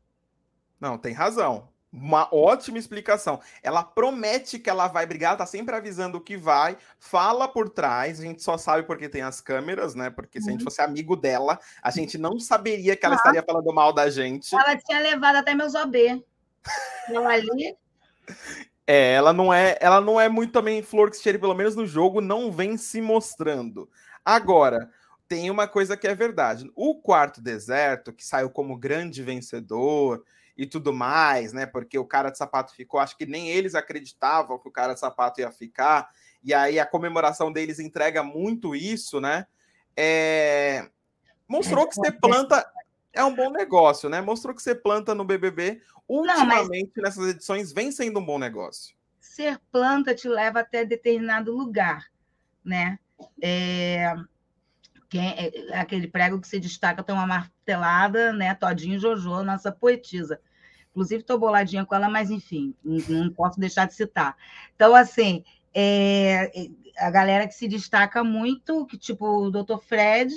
Não, 0.79 0.97
tem 0.97 1.13
razão. 1.13 1.72
Uma 1.93 2.27
ótima 2.33 2.79
explicação. 2.79 3.39
Ela 3.61 3.83
promete 3.83 4.57
que 4.57 4.67
ela 4.67 4.87
vai 4.87 5.05
brigar, 5.05 5.37
tá 5.37 5.45
sempre 5.45 5.75
avisando 5.75 6.17
o 6.17 6.21
que 6.21 6.35
vai, 6.35 6.75
fala 6.97 7.47
por 7.47 7.69
trás, 7.69 8.19
a 8.19 8.23
gente 8.23 8.41
só 8.41 8.57
sabe 8.57 8.81
porque 8.81 9.07
tem 9.07 9.21
as 9.21 9.39
câmeras, 9.39 9.93
né? 9.93 10.09
Porque 10.09 10.41
se 10.41 10.49
a 10.49 10.51
gente 10.51 10.61
uhum. 10.61 10.65
fosse 10.65 10.81
amigo 10.81 11.15
dela, 11.15 11.59
a 11.83 11.91
gente 11.91 12.17
não 12.17 12.39
saberia 12.39 12.95
que 12.95 13.05
ela 13.05 13.13
ah. 13.13 13.17
estaria 13.17 13.43
falando 13.43 13.71
mal 13.71 13.93
da 13.93 14.09
gente. 14.09 14.55
Ela 14.55 14.75
tinha 14.75 14.99
levado 14.99 15.35
até 15.35 15.53
meus 15.53 15.75
OB. 15.75 16.25
Ela 17.09 17.29
ali. 17.29 17.77
É, 18.87 19.13
ela 19.13 19.31
não 19.31 19.53
é, 19.53 19.77
ela 19.79 20.01
não 20.01 20.19
é 20.19 20.27
muito 20.27 20.51
também 20.51 20.81
flor 20.81 21.11
que 21.11 21.17
cheire, 21.17 21.37
pelo 21.37 21.53
menos 21.53 21.75
no 21.75 21.85
jogo, 21.85 22.19
não 22.19 22.51
vem 22.51 22.75
se 22.75 23.01
mostrando. 23.01 23.87
Agora, 24.25 24.89
tem 25.27 25.49
uma 25.49 25.67
coisa 25.67 25.95
que 25.95 26.07
é 26.07 26.15
verdade. 26.15 26.69
O 26.75 26.95
quarto 26.95 27.41
deserto, 27.41 28.11
que 28.11 28.25
saiu 28.25 28.49
como 28.49 28.77
grande 28.77 29.23
vencedor, 29.23 30.23
e 30.57 30.65
tudo 30.65 30.93
mais, 30.93 31.53
né? 31.53 31.65
Porque 31.65 31.97
o 31.97 32.05
cara 32.05 32.29
de 32.29 32.37
sapato 32.37 32.75
ficou, 32.75 32.99
acho 32.99 33.17
que 33.17 33.25
nem 33.25 33.49
eles 33.49 33.75
acreditavam 33.75 34.59
que 34.59 34.67
o 34.67 34.71
cara 34.71 34.93
de 34.93 34.99
sapato 34.99 35.41
ia 35.41 35.51
ficar, 35.51 36.09
e 36.43 36.53
aí 36.53 36.79
a 36.79 36.85
comemoração 36.85 37.51
deles 37.51 37.79
entrega 37.79 38.23
muito 38.23 38.75
isso, 38.75 39.19
né? 39.19 39.47
É... 39.95 40.89
Mostrou 41.47 41.87
que 41.87 41.95
você 41.95 42.11
planta 42.11 42.65
é 43.13 43.23
um 43.23 43.35
bom 43.35 43.51
negócio, 43.51 44.09
né? 44.09 44.19
Mostrou 44.21 44.55
que 44.55 44.61
você 44.61 44.73
planta 44.73 45.13
no 45.13 45.23
BBB. 45.23 45.81
Ultimamente, 46.07 46.91
Não, 46.95 47.03
nessas 47.03 47.27
edições, 47.27 47.71
vem 47.71 47.91
sendo 47.91 48.19
um 48.19 48.25
bom 48.25 48.39
negócio. 48.39 48.95
Ser 49.19 49.59
planta 49.71 50.15
te 50.15 50.27
leva 50.27 50.61
até 50.61 50.83
determinado 50.83 51.55
lugar, 51.55 52.11
né? 52.65 52.97
É... 53.41 54.13
É, 55.17 55.71
é 55.71 55.79
aquele 55.79 56.07
prego 56.07 56.39
que 56.39 56.47
se 56.47 56.59
destaca 56.59 57.03
tem 57.03 57.15
uma 57.15 57.27
martelada, 57.27 58.33
né? 58.33 58.53
Todinho 58.55 58.99
Jojo, 58.99 59.43
nossa 59.43 59.71
poetisa. 59.71 60.39
Inclusive, 60.91 61.21
estou 61.21 61.39
boladinha 61.39 61.85
com 61.85 61.95
ela, 61.95 62.07
mas 62.07 62.29
enfim, 62.29 62.75
não, 62.83 63.31
posso 63.31 63.59
deixar 63.59 63.87
de 63.87 63.95
citar. 63.95 64.37
Então, 64.75 64.93
assim, 64.95 65.43
é, 65.73 66.51
a 66.97 67.09
galera 67.09 67.47
que 67.47 67.55
se 67.55 67.67
destaca 67.67 68.23
muito, 68.23 68.85
que 68.85 68.97
tipo 68.97 69.25
o 69.25 69.49
Dr. 69.49 69.79
Fred, 69.79 70.35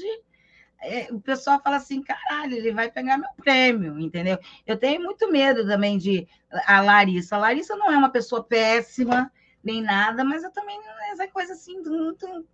é, 0.81 1.09
o 1.13 1.21
pessoal 1.21 1.61
fala 1.63 1.77
assim, 1.77 2.03
caralho, 2.03 2.55
ele 2.55 2.73
vai 2.73 2.91
pegar 2.91 3.19
meu 3.19 3.29
prêmio, 3.37 3.99
entendeu? 3.99 4.39
Eu 4.67 4.77
tenho 4.79 5.03
muito 5.03 5.31
medo 5.31 5.67
também 5.67 5.99
de 5.99 6.27
a 6.67 6.81
Larissa. 6.81 7.37
A 7.37 7.39
Larissa 7.39 7.77
não 7.77 7.93
é 7.93 7.97
uma 7.97 8.11
pessoa 8.11 8.43
péssima, 8.43 9.31
nem 9.63 9.83
nada, 9.83 10.25
mas 10.25 10.43
eu 10.43 10.51
também, 10.53 10.81
essa 11.13 11.29
coisa 11.29 11.53
assim, 11.53 11.83
muito 11.83 12.47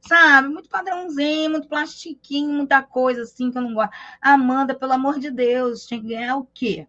sabe? 0.00 0.48
Muito 0.48 0.68
padrãozinho, 0.68 1.50
muito 1.50 1.68
plastiquinho, 1.68 2.52
muita 2.52 2.82
coisa 2.82 3.22
assim 3.22 3.50
que 3.50 3.58
eu 3.58 3.62
não 3.62 3.74
gosto. 3.74 3.92
Amanda, 4.20 4.74
pelo 4.74 4.92
amor 4.92 5.18
de 5.18 5.30
Deus, 5.30 5.86
tinha 5.86 6.00
que 6.00 6.08
ganhar 6.08 6.36
o 6.36 6.48
quê? 6.52 6.86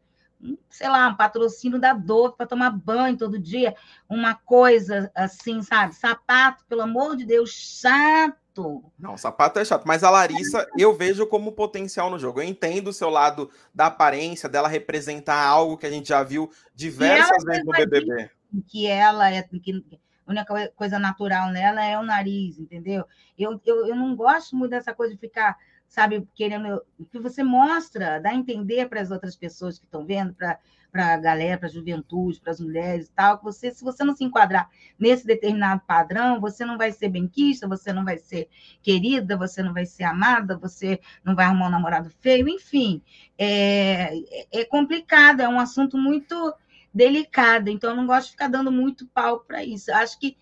Sei 0.70 0.90
lá, 0.90 1.08
um 1.08 1.16
patrocínio 1.16 1.80
da 1.80 1.94
Dove 1.94 2.36
para 2.36 2.48
tomar 2.48 2.72
banho 2.72 3.16
todo 3.18 3.38
dia, 3.38 3.76
uma 4.10 4.34
coisa 4.34 5.12
assim, 5.14 5.62
sabe? 5.62 5.94
Sapato, 5.94 6.66
pelo 6.66 6.82
amor 6.82 7.16
de 7.16 7.26
Deus, 7.26 7.52
chato. 7.52 8.84
Não, 8.98 9.18
sapato 9.18 9.60
é 9.60 9.66
chato, 9.66 9.84
mas 9.86 10.04
a 10.04 10.10
Larissa 10.10 10.68
eu 10.78 10.96
vejo 10.96 11.28
como 11.28 11.52
potencial 11.52 12.10
no 12.10 12.18
jogo. 12.18 12.42
Eu 12.42 12.48
entendo 12.48 12.88
o 12.88 12.94
seu 12.94 13.10
lado 13.10 13.52
da 13.74 13.86
aparência, 13.86 14.50
dela 14.50 14.68
representar 14.68 15.46
algo 15.46 15.78
que 15.78 15.86
a 15.86 15.92
gente 15.92 16.10
já 16.10 16.24
viu 16.24 16.50
diversas 16.74 17.44
vezes 17.44 17.64
no 17.64 17.72
BBB. 17.72 18.30
Que 18.68 18.88
ela 18.88 19.32
é. 19.32 19.44
Que, 19.44 19.86
a 20.32 20.54
única 20.54 20.72
coisa 20.76 20.98
natural 20.98 21.52
nela 21.52 21.84
é 21.84 21.98
o 21.98 22.04
nariz, 22.04 22.58
entendeu? 22.58 23.06
Eu, 23.38 23.62
eu, 23.66 23.88
eu 23.88 23.96
não 23.96 24.16
gosto 24.16 24.56
muito 24.56 24.72
dessa 24.72 24.94
coisa 24.94 25.14
de 25.14 25.20
ficar, 25.20 25.58
sabe, 25.88 26.28
querendo. 26.34 26.82
que 27.12 27.20
você 27.20 27.44
mostra, 27.44 28.20
dá 28.20 28.30
a 28.30 28.36
entender 28.36 28.88
para 28.88 29.02
as 29.02 29.12
outras 29.12 29.36
pessoas 29.36 29.78
que 29.78 29.86
estão 29.86 30.06
vendo, 30.06 30.34
para 30.34 30.58
para 30.92 31.14
a 31.14 31.18
galera, 31.18 31.58
para 31.58 31.70
a 31.70 31.72
juventude, 31.72 32.42
para 32.42 32.52
as 32.52 32.60
mulheres 32.60 33.08
e 33.08 33.12
tal, 33.14 33.38
que 33.38 33.46
você, 33.46 33.72
se 33.72 33.84
você 33.84 34.04
não 34.04 34.14
se 34.14 34.26
enquadrar 34.26 34.70
nesse 35.00 35.26
determinado 35.26 35.82
padrão, 35.88 36.40
você 36.40 36.66
não 36.66 36.78
vai 36.78 36.92
ser 36.92 37.08
benquista, 37.08 37.68
você 37.68 37.94
não 37.94 38.04
vai 38.04 38.18
ser 38.18 38.50
querida, 38.84 39.38
você 39.38 39.64
não 39.64 39.74
vai 39.74 39.86
ser 39.86 40.04
amada, 40.04 40.58
você 40.58 41.00
não 41.24 41.34
vai 41.34 41.46
arrumar 41.46 41.68
um 41.68 41.72
namorado 41.72 42.10
feio, 42.20 42.50
enfim, 42.50 43.02
é, 43.38 44.12
é 44.52 44.66
complicado, 44.66 45.40
é 45.40 45.48
um 45.48 45.60
assunto 45.60 45.98
muito 45.98 46.54
delicada, 46.94 47.70
então 47.70 47.92
eu 47.92 47.96
não 47.96 48.06
gosto 48.06 48.26
de 48.26 48.32
ficar 48.32 48.48
dando 48.48 48.72
muito 48.72 49.08
palco 49.08 49.46
para 49.46 49.64
isso. 49.64 49.92
Eu 49.92 49.96
acho 49.96 50.20
que 50.20 50.38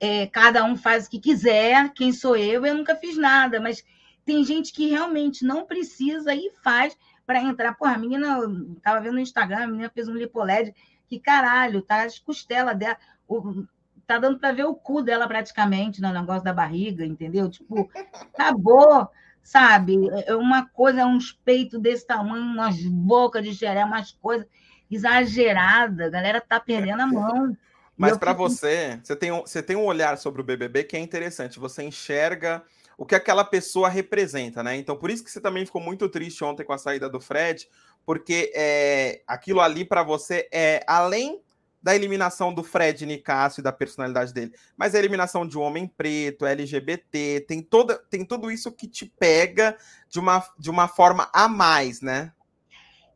é, 0.00 0.26
cada 0.26 0.64
um 0.64 0.76
faz 0.76 1.06
o 1.06 1.10
que 1.10 1.18
quiser, 1.18 1.92
quem 1.92 2.12
sou 2.12 2.36
eu, 2.36 2.64
eu 2.64 2.74
nunca 2.74 2.94
fiz 2.94 3.16
nada, 3.16 3.60
mas 3.60 3.84
tem 4.24 4.44
gente 4.44 4.72
que 4.72 4.88
realmente 4.88 5.44
não 5.44 5.64
precisa 5.64 6.34
e 6.34 6.52
faz 6.62 6.96
para 7.26 7.42
entrar. 7.42 7.74
Porra, 7.74 7.94
a 7.94 7.98
menina, 7.98 8.38
estava 8.76 9.00
vendo 9.00 9.14
no 9.14 9.20
Instagram, 9.20 9.64
a 9.64 9.66
menina 9.66 9.90
fez 9.92 10.08
um 10.08 10.14
lipoled, 10.14 10.74
que 11.08 11.18
caralho, 11.18 11.82
tá 11.82 12.04
as 12.04 12.18
costelas 12.18 12.76
dela, 12.76 12.98
o, 13.26 13.64
tá 14.06 14.18
dando 14.18 14.38
para 14.38 14.52
ver 14.52 14.64
o 14.64 14.74
cu 14.74 15.02
dela 15.02 15.26
praticamente 15.26 16.00
no 16.00 16.12
negócio 16.12 16.44
da 16.44 16.52
barriga, 16.52 17.04
entendeu? 17.04 17.50
Tipo, 17.50 17.90
acabou, 18.34 19.08
sabe? 19.42 19.96
É 20.26 20.34
uma 20.36 20.66
coisa, 20.66 21.06
uns 21.06 21.32
peitos 21.32 21.80
desse 21.80 22.06
tamanho, 22.06 22.44
umas 22.44 22.82
bocas 22.84 23.42
de 23.42 23.54
xeré, 23.54 23.84
umas 23.84 24.12
coisas 24.12 24.46
exagerada, 24.90 26.06
a 26.06 26.10
galera 26.10 26.40
tá 26.40 26.58
perdendo 26.58 27.00
a 27.00 27.06
mão. 27.06 27.56
Mas 27.96 28.16
para 28.16 28.30
fico... 28.30 28.48
você, 28.48 29.00
você 29.02 29.16
tem, 29.16 29.32
um, 29.32 29.40
você 29.40 29.62
tem 29.62 29.76
um 29.76 29.84
olhar 29.84 30.16
sobre 30.16 30.40
o 30.40 30.44
BBB 30.44 30.84
que 30.84 30.96
é 30.96 31.00
interessante. 31.00 31.58
Você 31.58 31.82
enxerga 31.82 32.62
o 32.96 33.04
que 33.04 33.14
aquela 33.14 33.44
pessoa 33.44 33.88
representa, 33.88 34.62
né? 34.62 34.76
Então, 34.76 34.96
por 34.96 35.10
isso 35.10 35.22
que 35.22 35.30
você 35.30 35.40
também 35.40 35.66
ficou 35.66 35.80
muito 35.80 36.08
triste 36.08 36.42
ontem 36.44 36.64
com 36.64 36.72
a 36.72 36.78
saída 36.78 37.08
do 37.08 37.20
Fred, 37.20 37.68
porque 38.04 38.52
é, 38.54 39.22
aquilo 39.26 39.60
ali 39.60 39.84
para 39.84 40.02
você 40.02 40.48
é 40.52 40.82
além 40.86 41.40
da 41.80 41.94
eliminação 41.94 42.52
do 42.52 42.64
Fred 42.64 43.06
Nicásio 43.06 43.60
e 43.60 43.62
da 43.62 43.70
personalidade 43.70 44.34
dele, 44.34 44.52
mas 44.76 44.94
a 44.94 44.98
eliminação 44.98 45.46
de 45.46 45.56
um 45.56 45.62
homem 45.62 45.86
preto, 45.86 46.44
LGBT, 46.44 47.44
tem 47.46 47.62
toda 47.62 47.96
tem 48.10 48.24
tudo 48.24 48.50
isso 48.50 48.72
que 48.72 48.88
te 48.88 49.06
pega 49.06 49.76
de 50.08 50.18
uma, 50.18 50.44
de 50.58 50.68
uma 50.68 50.88
forma 50.88 51.30
a 51.32 51.46
mais, 51.46 52.00
né? 52.00 52.32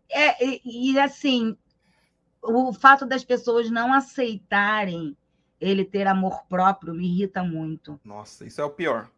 É, 0.08 0.44
e, 0.44 0.92
e 0.92 1.00
assim, 1.00 1.56
o 2.42 2.72
fato 2.72 3.06
das 3.06 3.24
pessoas 3.24 3.70
não 3.70 3.92
aceitarem 3.92 5.16
ele 5.60 5.84
ter 5.84 6.08
amor 6.08 6.44
próprio 6.48 6.92
me 6.92 7.06
irrita 7.06 7.44
muito. 7.44 8.00
Nossa, 8.04 8.44
isso 8.44 8.60
é 8.60 8.64
o 8.64 8.70
pior. 8.70 9.08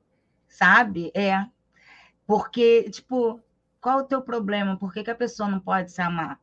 Sabe? 0.47 1.11
É. 1.15 1.47
Porque, 2.27 2.91
tipo, 2.91 3.41
qual 3.81 4.01
o 4.01 4.05
teu 4.05 4.21
problema? 4.21 4.77
Por 4.77 4.93
que, 4.93 5.03
que 5.03 5.11
a 5.11 5.15
pessoa 5.15 5.49
não 5.49 5.59
pode 5.59 5.91
se 5.91 6.03
amar? 6.03 6.39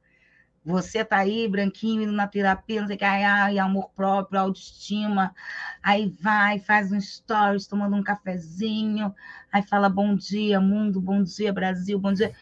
Você 0.64 1.04
tá 1.04 1.18
aí, 1.18 1.48
branquinho, 1.48 2.04
indo 2.04 2.12
na 2.12 2.28
terapia, 2.28 2.82
não 2.82 2.88
sei 2.88 2.96
o 2.96 3.00
que, 3.00 3.06
ai, 3.06 3.58
amor 3.58 3.90
próprio, 3.96 4.40
autoestima. 4.40 5.34
Aí 5.82 6.16
vai, 6.20 6.60
faz 6.60 6.92
um 6.92 7.00
stories, 7.00 7.66
tomando 7.66 7.96
um 7.96 8.04
cafezinho, 8.04 9.14
aí 9.52 9.64
fala 9.64 9.90
bom 9.90 10.16
dia, 10.16 10.62
mundo, 10.62 11.02
bom 11.02 11.24
dia, 11.24 11.52
Brasil, 11.52 11.98
bom 11.98 12.14
dia 12.14 12.36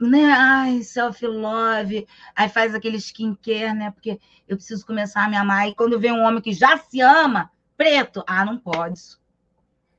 né? 0.00 0.32
Ai, 0.32 0.82
self-love. 0.82 2.06
Aí 2.34 2.48
faz 2.48 2.74
aquele 2.74 2.98
skincare, 2.98 3.74
né? 3.74 3.90
Porque 3.90 4.20
eu 4.46 4.56
preciso 4.56 4.86
começar 4.86 5.24
a 5.24 5.28
me 5.28 5.36
amar. 5.36 5.68
E 5.68 5.74
quando 5.74 5.98
vem 5.98 6.12
um 6.12 6.22
homem 6.22 6.40
que 6.40 6.52
já 6.52 6.76
se 6.76 7.00
ama, 7.00 7.50
preto, 7.76 8.22
ah, 8.26 8.44
não 8.44 8.58
pode. 8.58 9.00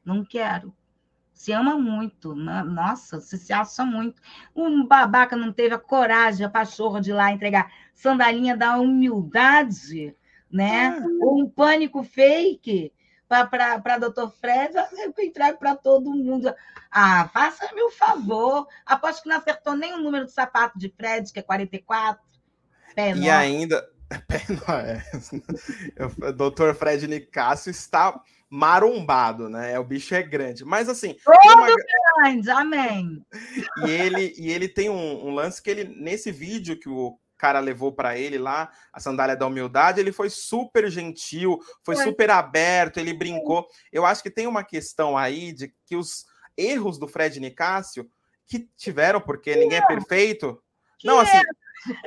Não 0.05 0.23
quero. 0.23 0.73
Se 1.33 1.51
ama 1.51 1.77
muito. 1.77 2.35
Nossa, 2.35 3.19
você 3.19 3.37
se 3.37 3.51
acha 3.51 3.83
muito. 3.83 4.21
Um 4.55 4.85
babaca 4.85 5.35
não 5.35 5.51
teve 5.51 5.73
a 5.73 5.79
coragem, 5.79 6.45
a 6.45 6.49
pachorra 6.49 7.01
de 7.01 7.09
ir 7.09 7.13
lá 7.13 7.31
entregar 7.31 7.71
sandalinha 7.93 8.55
da 8.55 8.77
humildade, 8.77 10.15
né? 10.51 10.89
Ah. 10.89 11.05
Ou 11.21 11.41
um 11.41 11.49
pânico 11.49 12.03
fake 12.03 12.93
para 13.49 13.97
Doutor 13.97 14.33
Fred, 14.39 14.73
eu 14.75 15.13
entrego 15.25 15.57
para 15.57 15.75
todo 15.75 16.11
mundo. 16.11 16.53
Ah, 16.91 17.29
faça 17.29 17.73
meu 17.73 17.89
favor. 17.89 18.67
Aposto 18.85 19.23
que 19.23 19.29
não 19.29 19.37
acertou 19.37 19.75
nem 19.75 19.93
o 19.93 20.01
número 20.01 20.25
do 20.25 20.31
sapato 20.31 20.77
de 20.77 20.89
Fred, 20.89 21.31
que 21.31 21.39
é 21.39 21.43
44. 21.43 22.21
Pé 22.93 23.15
e 23.15 23.29
ainda. 23.29 23.89
Pé 24.27 24.41
é. 24.83 26.31
Doutor 26.33 26.75
Fred 26.75 27.07
Nicásio 27.07 27.71
está 27.71 28.21
marombado, 28.49 29.47
né? 29.47 29.79
O 29.79 29.83
bicho 29.85 30.13
é 30.13 30.21
grande. 30.21 30.65
Mas 30.65 30.89
assim. 30.89 31.15
Todo 31.23 31.57
uma... 31.57 31.67
grande, 32.21 32.49
amém. 32.49 33.25
E 33.85 33.89
ele, 33.89 34.35
e 34.37 34.51
ele 34.51 34.67
tem 34.67 34.89
um, 34.89 35.27
um 35.27 35.33
lance 35.33 35.61
que 35.61 35.69
ele, 35.69 35.85
nesse 35.85 36.29
vídeo 36.33 36.77
que 36.77 36.89
o 36.89 37.17
cara 37.41 37.59
levou 37.59 37.91
para 37.91 38.15
ele 38.15 38.37
lá, 38.37 38.69
a 38.93 38.99
sandália 38.99 39.35
da 39.35 39.47
humildade, 39.47 39.99
ele 39.99 40.11
foi 40.11 40.29
super 40.29 40.91
gentil, 40.91 41.59
foi, 41.83 41.95
foi 41.95 42.05
super 42.05 42.29
aberto, 42.29 42.99
ele 42.99 43.15
brincou. 43.15 43.67
Eu 43.91 44.05
acho 44.05 44.21
que 44.21 44.29
tem 44.29 44.45
uma 44.45 44.63
questão 44.63 45.17
aí 45.17 45.51
de 45.51 45.73
que 45.87 45.95
os 45.95 46.27
erros 46.55 46.99
do 46.99 47.07
Fred 47.07 47.39
Nicásio 47.39 48.07
que 48.45 48.69
tiveram, 48.77 49.19
porque 49.19 49.53
que 49.53 49.59
ninguém 49.59 49.79
é, 49.79 49.81
é 49.81 49.87
perfeito. 49.87 50.61
Que 50.99 51.07
não, 51.07 51.19
assim, 51.19 51.37
é? 51.37 51.43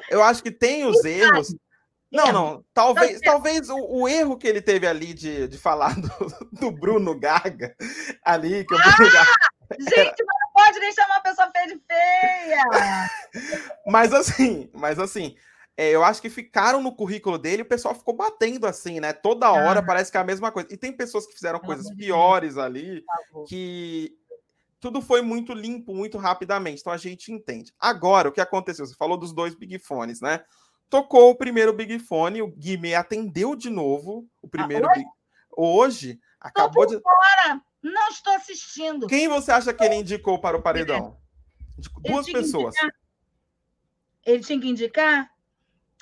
eu 0.08 0.22
acho 0.22 0.40
que 0.40 0.52
tem 0.52 0.86
os 0.86 1.04
erros. 1.04 1.52
Não, 2.12 2.30
não. 2.32 2.64
Talvez, 2.72 3.20
talvez 3.20 3.68
o, 3.68 3.76
o, 3.76 4.08
erro 4.08 4.36
que 4.36 4.46
ele 4.46 4.62
teve 4.62 4.86
ali 4.86 5.12
de, 5.12 5.48
de 5.48 5.58
falar 5.58 5.96
do, 6.00 6.10
do 6.52 6.70
Bruno 6.70 7.18
Gaga, 7.18 7.74
ali, 8.24 8.64
que 8.64 8.72
o 8.72 8.78
Bruno 8.78 9.08
ah! 9.08 9.12
Gaga. 9.12 9.32
Gente, 9.80 10.24
mas 10.24 10.43
pode 10.54 10.78
nem 10.78 10.92
chamar 10.92 11.16
a 11.16 11.20
pessoa 11.20 11.50
feia 11.50 11.66
de 11.66 11.82
feia. 11.86 13.10
mas 13.84 14.14
assim, 14.14 14.70
mas 14.72 15.00
assim, 15.00 15.36
é, 15.76 15.90
eu 15.90 16.04
acho 16.04 16.22
que 16.22 16.30
ficaram 16.30 16.80
no 16.80 16.94
currículo 16.94 17.36
dele, 17.36 17.62
o 17.62 17.66
pessoal 17.66 17.94
ficou 17.94 18.14
batendo 18.14 18.64
assim, 18.64 19.00
né? 19.00 19.12
Toda 19.12 19.50
hora 19.50 19.80
ah. 19.80 19.84
parece 19.84 20.12
que 20.12 20.16
é 20.16 20.20
a 20.20 20.24
mesma 20.24 20.52
coisa. 20.52 20.72
E 20.72 20.76
tem 20.76 20.92
pessoas 20.92 21.26
que 21.26 21.34
fizeram 21.34 21.58
coisas 21.58 21.92
piores 21.96 22.56
ali, 22.56 23.04
que 23.48 24.16
tudo 24.78 25.02
foi 25.02 25.20
muito 25.20 25.52
limpo, 25.52 25.92
muito 25.92 26.16
rapidamente. 26.16 26.80
Então 26.80 26.92
a 26.92 26.96
gente 26.96 27.32
entende. 27.32 27.74
Agora, 27.78 28.28
o 28.28 28.32
que 28.32 28.40
aconteceu? 28.40 28.86
Você 28.86 28.94
falou 28.94 29.16
dos 29.16 29.32
dois 29.32 29.56
Big 29.56 29.78
Fones, 29.80 30.20
né? 30.20 30.44
Tocou 30.88 31.30
o 31.30 31.36
primeiro 31.36 31.72
Big 31.72 31.98
Fone, 31.98 32.40
o 32.40 32.46
Guimê 32.46 32.94
atendeu 32.94 33.56
de 33.56 33.68
novo 33.68 34.28
o 34.40 34.48
primeiro 34.48 34.86
ah, 34.86 34.90
hoje? 34.90 35.00
Big... 35.00 35.10
Hoje, 35.56 36.20
acabou 36.40 36.86
de. 36.86 37.00
Fora. 37.00 37.60
Não 37.84 38.08
estou 38.08 38.32
assistindo. 38.32 39.06
Quem 39.06 39.28
você 39.28 39.52
acha 39.52 39.74
que 39.74 39.84
ele 39.84 39.96
indicou 39.96 40.40
para 40.40 40.56
o 40.56 40.62
paredão? 40.62 41.20
Duas 42.02 42.24
pessoas. 42.24 42.74
Ele 44.24 44.42
tinha 44.42 44.58
que 44.58 44.68
indicar? 44.68 45.30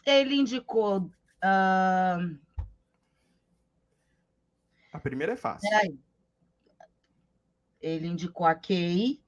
Ele 0.07 0.37
indicou. 0.37 1.11
Uh... 1.43 2.39
A 4.93 5.01
primeira 5.01 5.33
é 5.33 5.37
fácil. 5.37 5.69
Ele 7.81 8.07
indicou 8.07 8.47
a 8.47 8.55
Kay 8.55 9.21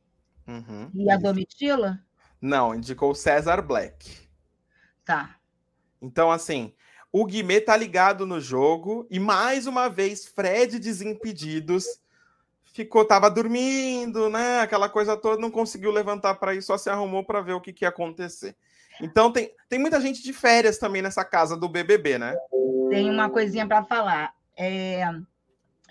uhum, 0.46 0.92
e 0.94 1.10
a 1.10 1.16
Domitila? 1.16 2.00
Não, 2.40 2.72
indicou 2.72 3.10
o 3.10 3.16
César 3.16 3.60
Black. 3.62 4.28
Tá. 5.04 5.40
Então, 6.00 6.30
assim, 6.30 6.72
o 7.10 7.24
Guimê 7.24 7.60
tá 7.60 7.76
ligado 7.76 8.24
no 8.24 8.40
jogo 8.40 9.08
e 9.10 9.18
mais 9.18 9.66
uma 9.66 9.88
vez 9.88 10.24
Fred 10.24 10.78
Desimpedidos 10.78 12.03
ficou, 12.74 13.04
tava 13.04 13.30
dormindo, 13.30 14.28
né? 14.28 14.60
Aquela 14.60 14.88
coisa 14.88 15.16
toda, 15.16 15.40
não 15.40 15.50
conseguiu 15.50 15.92
levantar 15.92 16.34
para 16.34 16.54
ir, 16.54 16.60
só 16.60 16.76
se 16.76 16.90
arrumou 16.90 17.24
para 17.24 17.40
ver 17.40 17.52
o 17.52 17.60
que, 17.60 17.72
que 17.72 17.84
ia 17.84 17.88
acontecer. 17.88 18.56
Então 19.00 19.32
tem, 19.32 19.52
tem 19.68 19.78
muita 19.78 20.00
gente 20.00 20.22
de 20.22 20.32
férias 20.32 20.76
também 20.76 21.00
nessa 21.00 21.24
casa 21.24 21.56
do 21.56 21.68
BBB, 21.68 22.18
né? 22.18 22.36
Tem 22.90 23.08
uma 23.08 23.30
coisinha 23.30 23.66
para 23.66 23.84
falar. 23.84 24.34
É... 24.58 25.04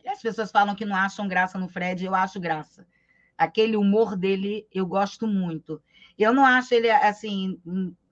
As 0.05 0.21
pessoas 0.21 0.51
falam 0.51 0.75
que 0.75 0.85
não 0.85 0.95
acham 0.95 1.27
graça 1.27 1.57
no 1.57 1.69
Fred, 1.69 2.05
eu 2.05 2.13
acho 2.13 2.39
graça. 2.39 2.85
Aquele 3.37 3.77
humor 3.77 4.17
dele 4.17 4.67
eu 4.71 4.85
gosto 4.85 5.25
muito. 5.25 5.81
Eu 6.19 6.33
não 6.33 6.45
acho 6.45 6.73
ele 6.73 6.91
assim, 6.91 7.59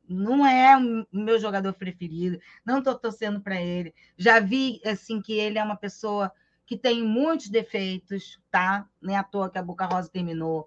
não 0.07 0.45
é 0.45 0.77
o 0.77 1.05
meu 1.11 1.37
jogador 1.37 1.73
preferido, 1.73 2.39
não 2.65 2.79
estou 2.79 2.95
torcendo 2.95 3.41
para 3.41 3.61
ele. 3.61 3.93
Já 4.17 4.39
vi 4.39 4.81
assim 4.85 5.21
que 5.21 5.33
ele 5.33 5.59
é 5.59 5.63
uma 5.63 5.75
pessoa 5.75 6.31
que 6.71 6.77
tem 6.77 7.03
muitos 7.03 7.49
defeitos, 7.49 8.39
tá? 8.49 8.87
Nem 9.01 9.17
à 9.17 9.23
toa 9.23 9.49
que 9.49 9.57
a 9.57 9.61
Boca 9.61 9.85
Rosa 9.85 10.07
terminou. 10.07 10.65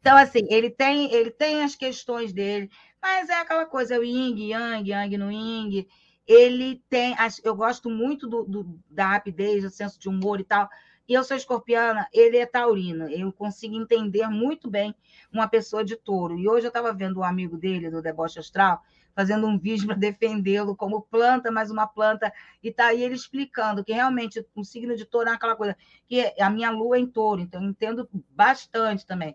Então, 0.00 0.16
assim, 0.16 0.40
ele 0.50 0.68
tem, 0.68 1.14
ele 1.14 1.30
tem 1.30 1.62
as 1.62 1.76
questões 1.76 2.32
dele, 2.32 2.68
mas 3.00 3.28
é 3.28 3.38
aquela 3.40 3.64
coisa, 3.64 3.94
é 3.94 3.98
o 4.00 4.02
Ying, 4.02 4.50
Yang, 4.50 4.90
Yang 4.90 5.16
no 5.16 5.30
Ying. 5.30 5.86
Ele 6.26 6.82
tem. 6.88 7.14
Eu 7.44 7.54
gosto 7.54 7.88
muito 7.88 8.26
do, 8.26 8.42
do, 8.42 8.80
da 8.90 9.10
rapidez, 9.10 9.62
do 9.62 9.70
senso 9.70 9.96
de 9.96 10.08
humor 10.08 10.40
e 10.40 10.44
tal. 10.44 10.68
E 11.08 11.14
eu 11.14 11.22
sou 11.22 11.36
escorpiana, 11.36 12.08
ele 12.12 12.36
é 12.36 12.46
taurino. 12.46 13.08
Eu 13.08 13.32
consigo 13.32 13.76
entender 13.76 14.26
muito 14.26 14.68
bem 14.68 14.92
uma 15.32 15.46
pessoa 15.46 15.84
de 15.84 15.94
touro. 15.94 16.36
E 16.36 16.48
hoje 16.48 16.66
eu 16.66 16.70
estava 16.70 16.92
vendo 16.92 17.20
um 17.20 17.24
amigo 17.24 17.56
dele, 17.56 17.92
do 17.92 18.02
Deboche 18.02 18.40
Astral, 18.40 18.82
fazendo 19.14 19.46
um 19.46 19.58
vídeo 19.58 19.86
para 19.88 19.96
defendê-lo 19.96 20.76
como 20.76 21.02
planta, 21.02 21.50
mais 21.50 21.70
uma 21.70 21.86
planta, 21.86 22.32
e 22.62 22.70
tá 22.70 22.86
aí 22.86 23.02
ele 23.02 23.14
explicando 23.14 23.84
que 23.84 23.92
realmente 23.92 24.44
o 24.54 24.64
signo 24.64 24.96
de 24.96 25.04
touro 25.04 25.28
é 25.28 25.32
aquela 25.32 25.56
coisa, 25.56 25.76
que 26.06 26.34
a 26.40 26.50
minha 26.50 26.70
lua 26.70 26.96
é 26.96 27.00
em 27.00 27.06
touro, 27.06 27.40
então 27.40 27.62
eu 27.62 27.70
entendo 27.70 28.08
bastante 28.30 29.06
também 29.06 29.34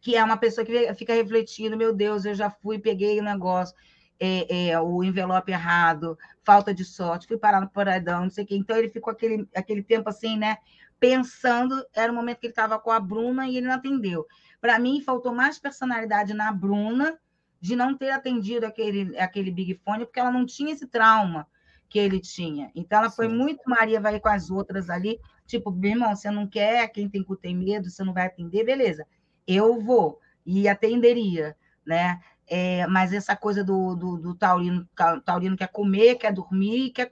que 0.00 0.14
é 0.14 0.22
uma 0.22 0.36
pessoa 0.36 0.64
que 0.64 0.94
fica 0.94 1.12
refletindo, 1.12 1.76
meu 1.76 1.92
Deus, 1.92 2.24
eu 2.24 2.32
já 2.32 2.48
fui, 2.48 2.78
peguei 2.78 3.18
o 3.18 3.24
negócio, 3.24 3.74
é, 4.20 4.68
é, 4.68 4.80
o 4.80 5.02
envelope 5.02 5.50
errado, 5.50 6.16
falta 6.44 6.72
de 6.72 6.84
sorte, 6.84 7.26
fui 7.26 7.36
parar 7.36 7.60
no 7.60 7.68
paradão, 7.68 8.22
não 8.22 8.30
sei 8.30 8.44
o 8.44 8.46
quê. 8.46 8.56
Então 8.56 8.76
ele 8.76 8.88
ficou 8.88 9.10
aquele, 9.10 9.48
aquele 9.54 9.82
tempo 9.82 10.08
assim, 10.08 10.38
né? 10.38 10.58
Pensando, 11.00 11.84
era 11.92 12.10
o 12.10 12.14
momento 12.14 12.38
que 12.38 12.46
ele 12.46 12.52
estava 12.52 12.78
com 12.78 12.90
a 12.92 13.00
Bruna 13.00 13.48
e 13.48 13.56
ele 13.56 13.66
não 13.66 13.74
atendeu. 13.74 14.24
Para 14.60 14.78
mim, 14.78 15.02
faltou 15.02 15.34
mais 15.34 15.58
personalidade 15.58 16.32
na 16.32 16.52
Bruna 16.52 17.18
de 17.60 17.74
não 17.76 17.96
ter 17.96 18.10
atendido 18.10 18.66
aquele, 18.66 19.18
aquele 19.18 19.50
Big 19.50 19.80
Fone, 19.84 20.04
porque 20.04 20.20
ela 20.20 20.30
não 20.30 20.44
tinha 20.46 20.72
esse 20.72 20.86
trauma 20.86 21.46
que 21.88 21.98
ele 21.98 22.20
tinha. 22.20 22.70
Então, 22.74 22.98
ela 22.98 23.10
Sim. 23.10 23.16
foi 23.16 23.28
muito 23.28 23.62
Maria 23.66 24.00
vai 24.00 24.18
com 24.18 24.28
as 24.28 24.50
outras 24.50 24.90
ali, 24.90 25.20
tipo, 25.46 25.70
meu 25.70 25.92
irmão, 25.92 26.14
você 26.14 26.30
não 26.30 26.46
quer, 26.46 26.88
quem 26.88 27.08
tem 27.08 27.22
cu 27.22 27.36
tem 27.36 27.56
medo, 27.56 27.88
você 27.88 28.02
não 28.02 28.12
vai 28.12 28.26
atender, 28.26 28.64
beleza 28.64 29.06
eu 29.46 29.80
vou 29.80 30.20
e 30.44 30.68
atenderia, 30.68 31.56
né? 31.86 32.20
É, 32.48 32.86
mas 32.86 33.12
essa 33.12 33.34
coisa 33.36 33.64
do, 33.64 33.94
do, 33.94 34.16
do, 34.18 34.34
taurino, 34.34 34.88
taurino 35.24 35.56
quer 35.56 35.68
comer, 35.68 36.16
quer 36.16 36.32
dormir, 36.32 36.90
quer, 36.90 37.10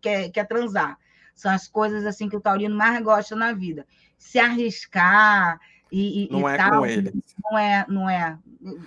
quer, 0.00 0.30
quer 0.30 0.46
transar. 0.46 0.98
São 1.34 1.50
as 1.50 1.68
coisas 1.68 2.04
assim 2.06 2.28
que 2.28 2.36
o 2.36 2.40
taurino 2.40 2.76
mais 2.76 3.02
gosta 3.02 3.34
na 3.34 3.52
vida. 3.52 3.86
Se 4.16 4.38
arriscar 4.38 5.58
e, 5.90 6.28
não 6.30 6.48
e 6.48 6.52
é 6.52 6.56
tal, 6.56 6.80
com 6.80 6.86
ele. 6.86 7.12
Não 7.42 7.58
é, 7.58 7.86
não 7.88 8.10
é. 8.10 8.38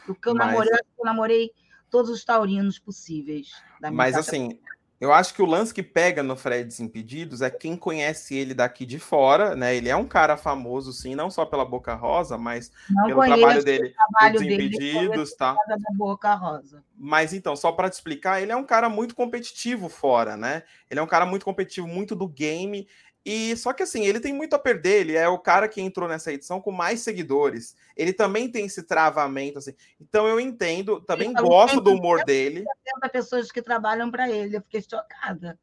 O 0.07 0.15
que 0.15 0.29
eu 0.29 0.35
mas... 0.35 0.47
namorei, 0.47 0.71
eu 0.97 1.05
namorei 1.05 1.51
todos 1.89 2.09
os 2.09 2.23
taurinos 2.23 2.77
possíveis. 2.77 3.51
mas 3.91 4.15
assim, 4.15 4.59
eu 4.99 5.13
acho 5.13 5.33
que 5.33 5.41
o 5.41 5.45
lance 5.45 5.73
que 5.73 5.81
pega 5.81 6.21
no 6.21 6.35
Fred 6.35 6.65
Desimpedidos 6.65 7.41
é 7.41 7.49
quem 7.49 7.77
conhece 7.77 8.35
ele 8.35 8.53
daqui 8.53 8.85
de 8.85 8.99
fora, 8.99 9.55
né? 9.55 9.73
Ele 9.73 9.87
é 9.87 9.95
um 9.95 10.05
cara 10.05 10.35
famoso, 10.35 10.91
sim, 10.91 11.15
não 11.15 11.31
só 11.31 11.45
pela 11.45 11.63
Boca 11.63 11.95
Rosa, 11.95 12.37
mas 12.37 12.69
não 12.89 13.07
pelo 13.07 13.23
trabalho 13.23 13.63
dele, 13.63 13.93
trabalho 13.93 14.39
Desimpedidos, 14.39 15.33
tá? 15.35 15.55
Da 15.67 15.77
Boca 15.95 16.35
Rosa. 16.35 16.83
Mas 16.97 17.31
então, 17.31 17.55
só 17.55 17.71
para 17.71 17.89
te 17.89 17.93
explicar, 17.93 18.41
ele 18.41 18.51
é 18.51 18.55
um 18.55 18.65
cara 18.65 18.89
muito 18.89 19.15
competitivo 19.15 19.87
fora, 19.87 20.35
né? 20.35 20.63
Ele 20.91 20.99
é 20.99 21.03
um 21.03 21.07
cara 21.07 21.25
muito 21.25 21.45
competitivo, 21.45 21.87
muito 21.87 22.13
do 22.13 22.27
game. 22.27 22.85
E 23.25 23.55
só 23.57 23.73
que 23.73 23.83
assim, 23.83 24.05
ele 24.05 24.19
tem 24.19 24.33
muito 24.33 24.55
a 24.55 24.59
perder, 24.59 25.01
ele 25.01 25.15
é 25.15 25.27
o 25.27 25.37
cara 25.37 25.67
que 25.67 25.81
entrou 25.81 26.07
nessa 26.07 26.31
edição 26.31 26.61
com 26.61 26.71
mais 26.71 27.01
seguidores. 27.01 27.75
Ele 27.95 28.13
também 28.13 28.49
tem 28.49 28.65
esse 28.65 28.83
travamento 28.83 29.59
assim. 29.59 29.73
Então 29.99 30.27
eu 30.27 30.39
entendo, 30.39 31.01
também 31.01 31.31
então, 31.31 31.45
gosto 31.45 31.81
do 31.81 31.91
humor 31.91 32.23
dele. 32.23 32.63
pessoas 33.11 33.51
que 33.51 33.61
trabalham 33.61 34.09
para 34.09 34.29
ele, 34.29 34.57
eu 34.57 34.61
fiquei 34.61 34.81
chocada. 34.81 35.59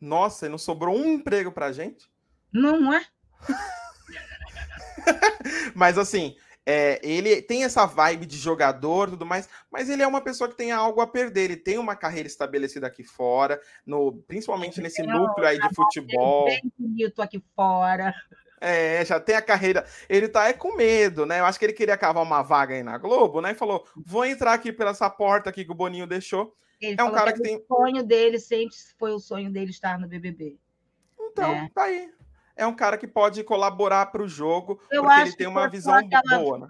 Nossa, 0.00 0.46
e 0.46 0.48
não 0.48 0.58
sobrou 0.58 0.96
um 0.96 1.06
emprego 1.06 1.52
pra 1.52 1.72
gente? 1.72 2.08
Não 2.52 2.92
é? 2.92 3.04
Mas 5.74 5.98
assim, 5.98 6.36
é, 6.66 6.98
ele 7.02 7.42
tem 7.42 7.64
essa 7.64 7.84
vibe 7.84 8.24
de 8.24 8.38
jogador 8.38 9.10
tudo 9.10 9.26
mais, 9.26 9.48
mas 9.70 9.90
ele 9.90 10.02
é 10.02 10.06
uma 10.06 10.20
pessoa 10.20 10.48
que 10.48 10.56
tem 10.56 10.72
algo 10.72 11.00
a 11.00 11.06
perder. 11.06 11.44
Ele 11.44 11.56
tem 11.56 11.78
uma 11.78 11.94
carreira 11.94 12.26
estabelecida 12.26 12.86
aqui 12.86 13.04
fora, 13.04 13.60
no, 13.84 14.12
principalmente 14.26 14.80
nesse 14.80 15.02
núcleo 15.02 15.46
aí 15.46 15.58
de 15.58 15.74
futebol. 15.74 16.46
Bem 16.46 16.72
bonito 16.78 17.20
aqui 17.20 17.42
fora. 17.54 18.14
É, 18.60 19.04
já 19.04 19.20
tem 19.20 19.36
a 19.36 19.42
carreira. 19.42 19.84
Ele 20.08 20.26
tá 20.26 20.48
é 20.48 20.54
com 20.54 20.74
medo, 20.74 21.26
né? 21.26 21.40
Eu 21.40 21.44
acho 21.44 21.58
que 21.58 21.66
ele 21.66 21.74
queria 21.74 21.98
cavar 21.98 22.22
uma 22.22 22.40
vaga 22.40 22.74
aí 22.74 22.82
na 22.82 22.96
Globo, 22.96 23.42
né? 23.42 23.52
E 23.52 23.54
falou: 23.54 23.86
vou 23.94 24.24
entrar 24.24 24.54
aqui 24.54 24.72
pela 24.72 24.92
essa 24.92 25.10
porta 25.10 25.50
aqui 25.50 25.66
que 25.66 25.72
o 25.72 25.74
Boninho 25.74 26.06
deixou. 26.06 26.56
Ele 26.80 26.96
é 26.98 27.04
um 27.04 27.12
cara 27.12 27.32
que, 27.32 27.42
que 27.42 27.42
tem. 27.42 27.56
O 27.56 27.66
sonho 27.66 28.02
dele 28.02 28.38
sempre 28.38 28.74
foi 28.98 29.12
o 29.12 29.18
sonho 29.18 29.50
dele 29.50 29.70
estar 29.70 29.98
no 29.98 30.08
BBB. 30.08 30.58
Então, 31.20 31.52
é. 31.52 31.68
tá 31.74 31.82
aí 31.84 32.10
é 32.56 32.66
um 32.66 32.74
cara 32.74 32.96
que 32.96 33.06
pode 33.06 33.42
colaborar 33.42 34.06
para 34.06 34.22
o 34.22 34.28
jogo, 34.28 34.80
eu 34.90 35.02
porque 35.02 35.20
ele 35.20 35.36
tem 35.36 35.46
uma 35.46 35.68
visão 35.68 35.94
aquela... 35.94 36.38
boa, 36.38 36.58
né? 36.58 36.68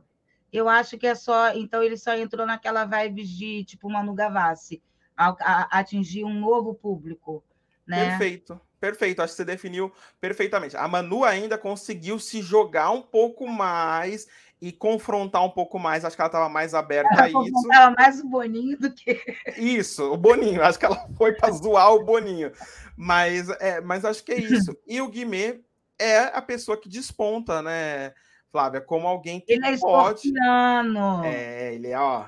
Eu 0.52 0.68
acho 0.68 0.96
que 0.96 1.06
é 1.06 1.16
só. 1.16 1.52
Então, 1.52 1.82
ele 1.82 1.96
só 1.96 2.16
entrou 2.16 2.46
naquela 2.46 2.84
vibe 2.84 3.24
de 3.24 3.64
tipo 3.64 3.90
Manu 3.90 4.14
Gavassi, 4.14 4.80
a, 5.16 5.34
a, 5.40 5.80
atingir 5.80 6.24
um 6.24 6.32
novo 6.32 6.74
público. 6.74 7.42
Né? 7.84 8.10
Perfeito, 8.10 8.60
perfeito. 8.80 9.20
Acho 9.20 9.32
que 9.32 9.36
você 9.38 9.44
definiu 9.44 9.92
perfeitamente. 10.20 10.76
A 10.76 10.86
Manu 10.86 11.24
ainda 11.24 11.58
conseguiu 11.58 12.20
se 12.20 12.40
jogar 12.40 12.90
um 12.90 13.02
pouco 13.02 13.48
mais 13.48 14.28
e 14.60 14.70
confrontar 14.70 15.44
um 15.44 15.50
pouco 15.50 15.76
mais. 15.76 16.04
Acho 16.04 16.14
que 16.14 16.22
ela 16.22 16.28
estava 16.28 16.48
mais 16.48 16.72
aberta 16.72 17.12
ela 17.12 17.24
a 17.24 17.28
isso. 17.28 17.72
Ela 17.72 17.90
mais 17.90 18.20
o 18.20 18.28
Boninho 18.28 18.78
do 18.78 18.92
que. 18.92 19.20
Isso, 19.58 20.12
o 20.12 20.16
Boninho. 20.16 20.62
Acho 20.62 20.78
que 20.78 20.86
ela 20.86 21.06
foi 21.16 21.32
para 21.32 21.52
zoar 21.52 21.92
o 21.92 22.04
Boninho. 22.04 22.52
Mas, 22.96 23.50
é, 23.60 23.80
mas 23.80 24.04
acho 24.04 24.22
que 24.24 24.32
é 24.32 24.38
isso. 24.38 24.76
E 24.86 25.00
o 25.00 25.08
Guimê 25.08 25.60
é 26.04 26.36
a 26.36 26.42
pessoa 26.42 26.80
que 26.80 26.88
desponta, 26.88 27.62
né, 27.62 28.12
Flávia? 28.50 28.80
Como 28.80 29.06
alguém 29.06 29.40
que 29.40 29.52
ele 29.52 29.66
é 29.66 29.78
pode. 29.78 30.28
Escorpiano. 30.28 31.24
É, 31.24 31.74
ele 31.74 31.88
é, 31.88 31.98
ó. 31.98 32.26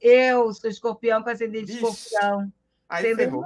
Eu 0.00 0.52
sou 0.52 0.70
escorpião 0.70 1.22
com 1.22 1.30
ascendente 1.30 1.66
de 1.66 1.72
escorpião. 1.74 2.52
Aí 2.88 3.14
ferrou. 3.14 3.44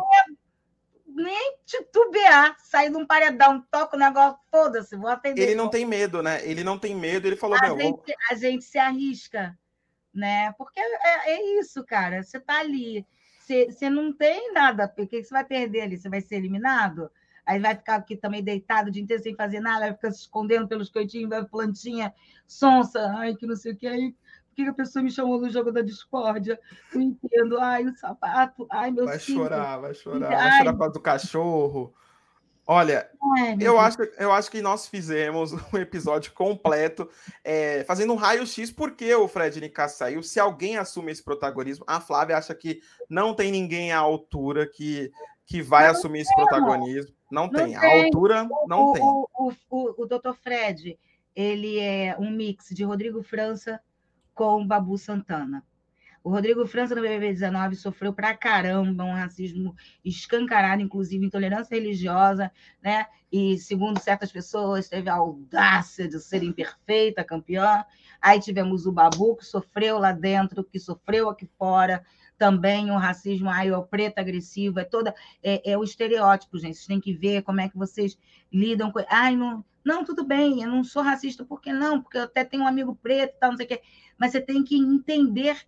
nem 1.07 1.57
titubear, 1.65 2.57
sair 2.59 2.91
de 2.91 2.97
um 2.97 3.07
paredão, 3.07 3.65
toca 3.71 3.97
o 3.97 3.99
negócio, 3.99 4.39
foda-se, 4.51 4.97
vou 4.97 5.09
atender. 5.09 5.43
Ele 5.43 5.55
não 5.55 5.69
tem 5.69 5.87
medo, 5.87 6.23
né? 6.23 6.47
Ele 6.47 6.63
não 6.63 6.79
tem 6.79 6.95
medo, 6.95 7.27
ele 7.27 7.37
falou, 7.37 7.57
a 7.57 7.63
meu, 7.63 7.79
gente, 7.79 7.97
vou... 7.97 8.15
a 8.31 8.35
gente 8.35 8.65
se 8.65 8.79
arrisca, 8.79 9.59
né? 10.13 10.53
Porque 10.59 10.79
é, 10.81 11.33
é 11.33 11.59
isso, 11.59 11.85
cara. 11.85 12.23
Você 12.23 12.39
tá 12.39 12.59
ali, 12.59 13.07
você, 13.39 13.71
você 13.71 13.89
não 13.89 14.13
tem 14.13 14.53
nada, 14.53 14.89
porque 14.89 15.23
você 15.23 15.31
vai 15.31 15.45
perder 15.45 15.83
ali, 15.83 15.97
você 15.97 16.09
vai 16.09 16.21
ser 16.21 16.37
eliminado 16.37 17.11
aí 17.51 17.59
vai 17.59 17.75
ficar 17.75 17.97
aqui 17.97 18.17
também 18.17 18.45
deitado 18.45 18.89
o 18.89 18.91
dia 18.93 19.03
inteiro 19.03 19.23
sem 19.23 19.35
fazer 19.35 19.59
nada, 19.59 19.81
vai 19.81 19.95
ficar 19.95 20.13
se 20.13 20.21
escondendo 20.21 20.69
pelos 20.69 20.89
cantinhos, 20.89 21.29
vai 21.29 21.45
plantinha 21.45 22.15
sonsa, 22.47 23.13
ai, 23.17 23.35
que 23.35 23.45
não 23.45 23.57
sei 23.57 23.73
o 23.73 23.77
que 23.77 23.89
aí. 23.89 24.15
que 24.55 24.63
a 24.63 24.73
pessoa 24.73 25.03
me 25.03 25.11
chamou 25.11 25.41
no 25.41 25.51
jogo 25.51 25.73
da 25.73 25.83
discórdia? 25.83 26.61
Não 26.95 27.03
entendo. 27.03 27.59
Ai, 27.59 27.85
o 27.87 27.97
sapato. 27.97 28.69
Ai, 28.71 28.93
meu 28.93 29.05
Vai 29.05 29.19
chorar, 29.19 29.79
vai 29.79 29.95
chorar. 29.95 30.33
Ai. 30.33 30.37
Vai 30.37 30.59
chorar 30.59 30.73
por 30.75 30.79
causa 30.79 30.95
do 30.95 31.01
cachorro. 31.01 31.95
Olha, 32.67 33.11
Ai, 33.37 33.57
eu 33.61 33.81
acho, 33.81 33.99
eu 34.17 34.31
acho 34.31 34.49
que 34.49 34.63
nós 34.63 34.87
fizemos 34.87 35.51
um 35.75 35.77
episódio 35.77 36.33
completo 36.33 37.09
é, 37.43 37.83
fazendo 37.83 38.13
um 38.13 38.17
raio-x 38.17 38.71
porque 38.71 39.13
o 39.13 39.27
Fred 39.27 39.61
Nicasso 39.61 39.99
saiu. 39.99 40.23
Se 40.23 40.39
alguém 40.39 40.77
assume 40.77 41.11
esse 41.11 41.25
protagonismo, 41.25 41.85
a 41.89 42.01
Flávia 42.01 42.37
acha 42.37 42.55
que 42.55 42.81
não 43.09 43.35
tem 43.35 43.51
ninguém 43.51 43.91
à 43.91 43.99
altura 43.99 44.69
que, 44.69 45.11
que 45.51 45.61
vai 45.61 45.85
não 45.85 45.91
assumir 45.91 46.21
esse 46.21 46.35
protagonismo. 46.37 47.13
Não, 47.29 47.43
não 47.43 47.51
tem. 47.51 47.67
tem. 47.67 47.77
A 47.77 48.05
altura 48.05 48.49
não 48.69 48.85
o, 48.85 48.93
tem. 48.93 49.03
O, 49.03 49.29
o, 49.35 49.53
o, 49.69 50.03
o 50.05 50.07
Dr. 50.07 50.33
Fred, 50.41 50.97
ele 51.35 51.81
é 51.81 52.17
um 52.19 52.31
mix 52.31 52.69
de 52.71 52.85
Rodrigo 52.85 53.21
França 53.21 53.81
com 54.33 54.65
Babu 54.65 54.97
Santana. 54.97 55.65
O 56.23 56.31
Rodrigo 56.31 56.67
França, 56.67 56.95
no 56.95 57.01
BBB 57.01 57.33
19, 57.33 57.75
sofreu 57.77 58.13
pra 58.13 58.37
caramba 58.37 59.05
um 59.05 59.13
racismo 59.13 59.75
escancarado, 60.05 60.83
inclusive 60.83 61.25
intolerância 61.25 61.75
religiosa, 61.75 62.53
né? 62.81 63.07
E, 63.33 63.59
segundo 63.59 63.99
certas 63.99 64.31
pessoas, 64.31 64.89
teve 64.89 65.09
a 65.09 65.15
audácia 65.15 66.07
de 66.07 66.21
ser 66.21 66.43
imperfeita, 66.43 67.25
campeã. 67.25 67.85
Aí 68.21 68.39
tivemos 68.39 68.87
o 68.87 68.93
Babu, 68.93 69.35
que 69.35 69.47
sofreu 69.47 69.99
lá 69.99 70.13
dentro, 70.13 70.63
que 70.63 70.79
sofreu 70.79 71.29
aqui 71.29 71.49
fora, 71.59 72.05
também 72.41 72.91
o 72.91 72.97
racismo, 72.97 73.51
aí 73.51 73.71
o 73.71 73.83
preto 73.83 74.19
agressivo, 74.19 74.81
é 74.81 74.85
toda 74.85 75.15
é, 75.43 75.73
é, 75.73 75.77
o 75.77 75.85
estereótipo, 75.85 76.59
gente. 76.59 76.77
Vocês 76.77 76.87
têm 76.87 76.99
que 76.99 77.13
ver 77.13 77.43
como 77.43 77.61
é 77.61 77.69
que 77.69 77.77
vocês 77.77 78.19
lidam 78.51 78.91
com. 78.91 78.99
Ai, 79.11 79.37
não, 79.37 79.63
não, 79.85 80.03
tudo 80.03 80.25
bem, 80.25 80.63
eu 80.63 80.69
não 80.71 80.83
sou 80.83 81.03
racista, 81.03 81.45
por 81.45 81.61
que 81.61 81.71
não? 81.71 82.01
Porque 82.01 82.17
eu 82.17 82.23
até 82.23 82.43
tenho 82.43 82.63
um 82.63 82.67
amigo 82.67 82.99
preto, 83.03 83.37
tal, 83.39 83.51
não 83.51 83.59
sei 83.59 83.67
o 83.67 83.69
quê. 83.69 83.83
Mas 84.17 84.33
você 84.33 84.41
tem 84.41 84.65
que 84.65 84.75
entender 84.75 85.67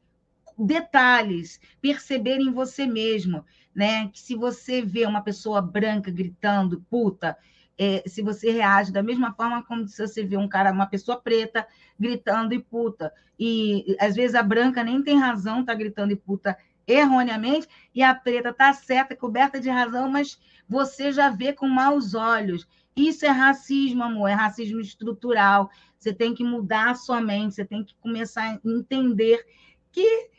detalhes, 0.59 1.61
perceber 1.79 2.41
em 2.41 2.51
você 2.51 2.87
mesmo, 2.87 3.45
né? 3.75 4.09
Que 4.09 4.19
se 4.19 4.35
você 4.35 4.81
vê 4.81 5.05
uma 5.05 5.21
pessoa 5.21 5.61
branca 5.61 6.11
gritando 6.11 6.81
puta, 6.89 7.37
é, 7.79 8.03
se 8.07 8.23
você 8.23 8.51
reage 8.51 8.93
da 8.93 9.03
mesma 9.03 9.33
forma 9.33 9.63
como 9.65 9.87
se 9.89 10.07
você 10.07 10.25
vê 10.25 10.37
um 10.37 10.49
cara, 10.49 10.73
uma 10.73 10.87
pessoa 10.87 11.21
preta 11.21 11.67
gritando 11.99 12.55
e 12.55 12.63
puta, 12.63 13.13
e 13.39 13.97
às 13.99 14.15
vezes 14.15 14.35
a 14.35 14.43
branca 14.43 14.85
nem 14.85 15.03
tem 15.03 15.19
razão, 15.19 15.65
tá 15.65 15.75
gritando 15.75 16.13
e 16.13 16.17
puta 16.17 16.57
erroneamente, 16.87 17.69
e 17.95 18.03
a 18.03 18.15
preta 18.15 18.53
tá 18.53 18.73
certa, 18.73 19.17
coberta 19.17 19.61
de 19.61 19.71
razão, 19.71 20.09
mas 20.11 20.39
você 20.69 21.13
já 21.13 21.31
vê 21.31 21.53
com 21.53 21.69
maus 21.69 22.15
olhos. 22.15 22.67
Isso 22.95 23.25
é 23.25 23.29
racismo, 23.29 24.03
amor, 24.03 24.29
é 24.29 24.35
racismo 24.35 24.81
estrutural. 24.81 25.71
Você 25.99 26.13
tem 26.13 26.35
que 26.35 26.45
mudar 26.45 26.91
a 26.91 26.95
sua 26.95 27.21
mente, 27.21 27.55
você 27.55 27.65
tem 27.65 27.85
que 27.85 27.95
começar 28.01 28.43
a 28.43 28.61
entender 28.65 29.45
que 29.91 30.31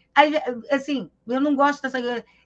assim, 0.70 1.10
eu 1.28 1.42
não 1.42 1.56
gosto 1.56 1.82
dessa 1.82 2.00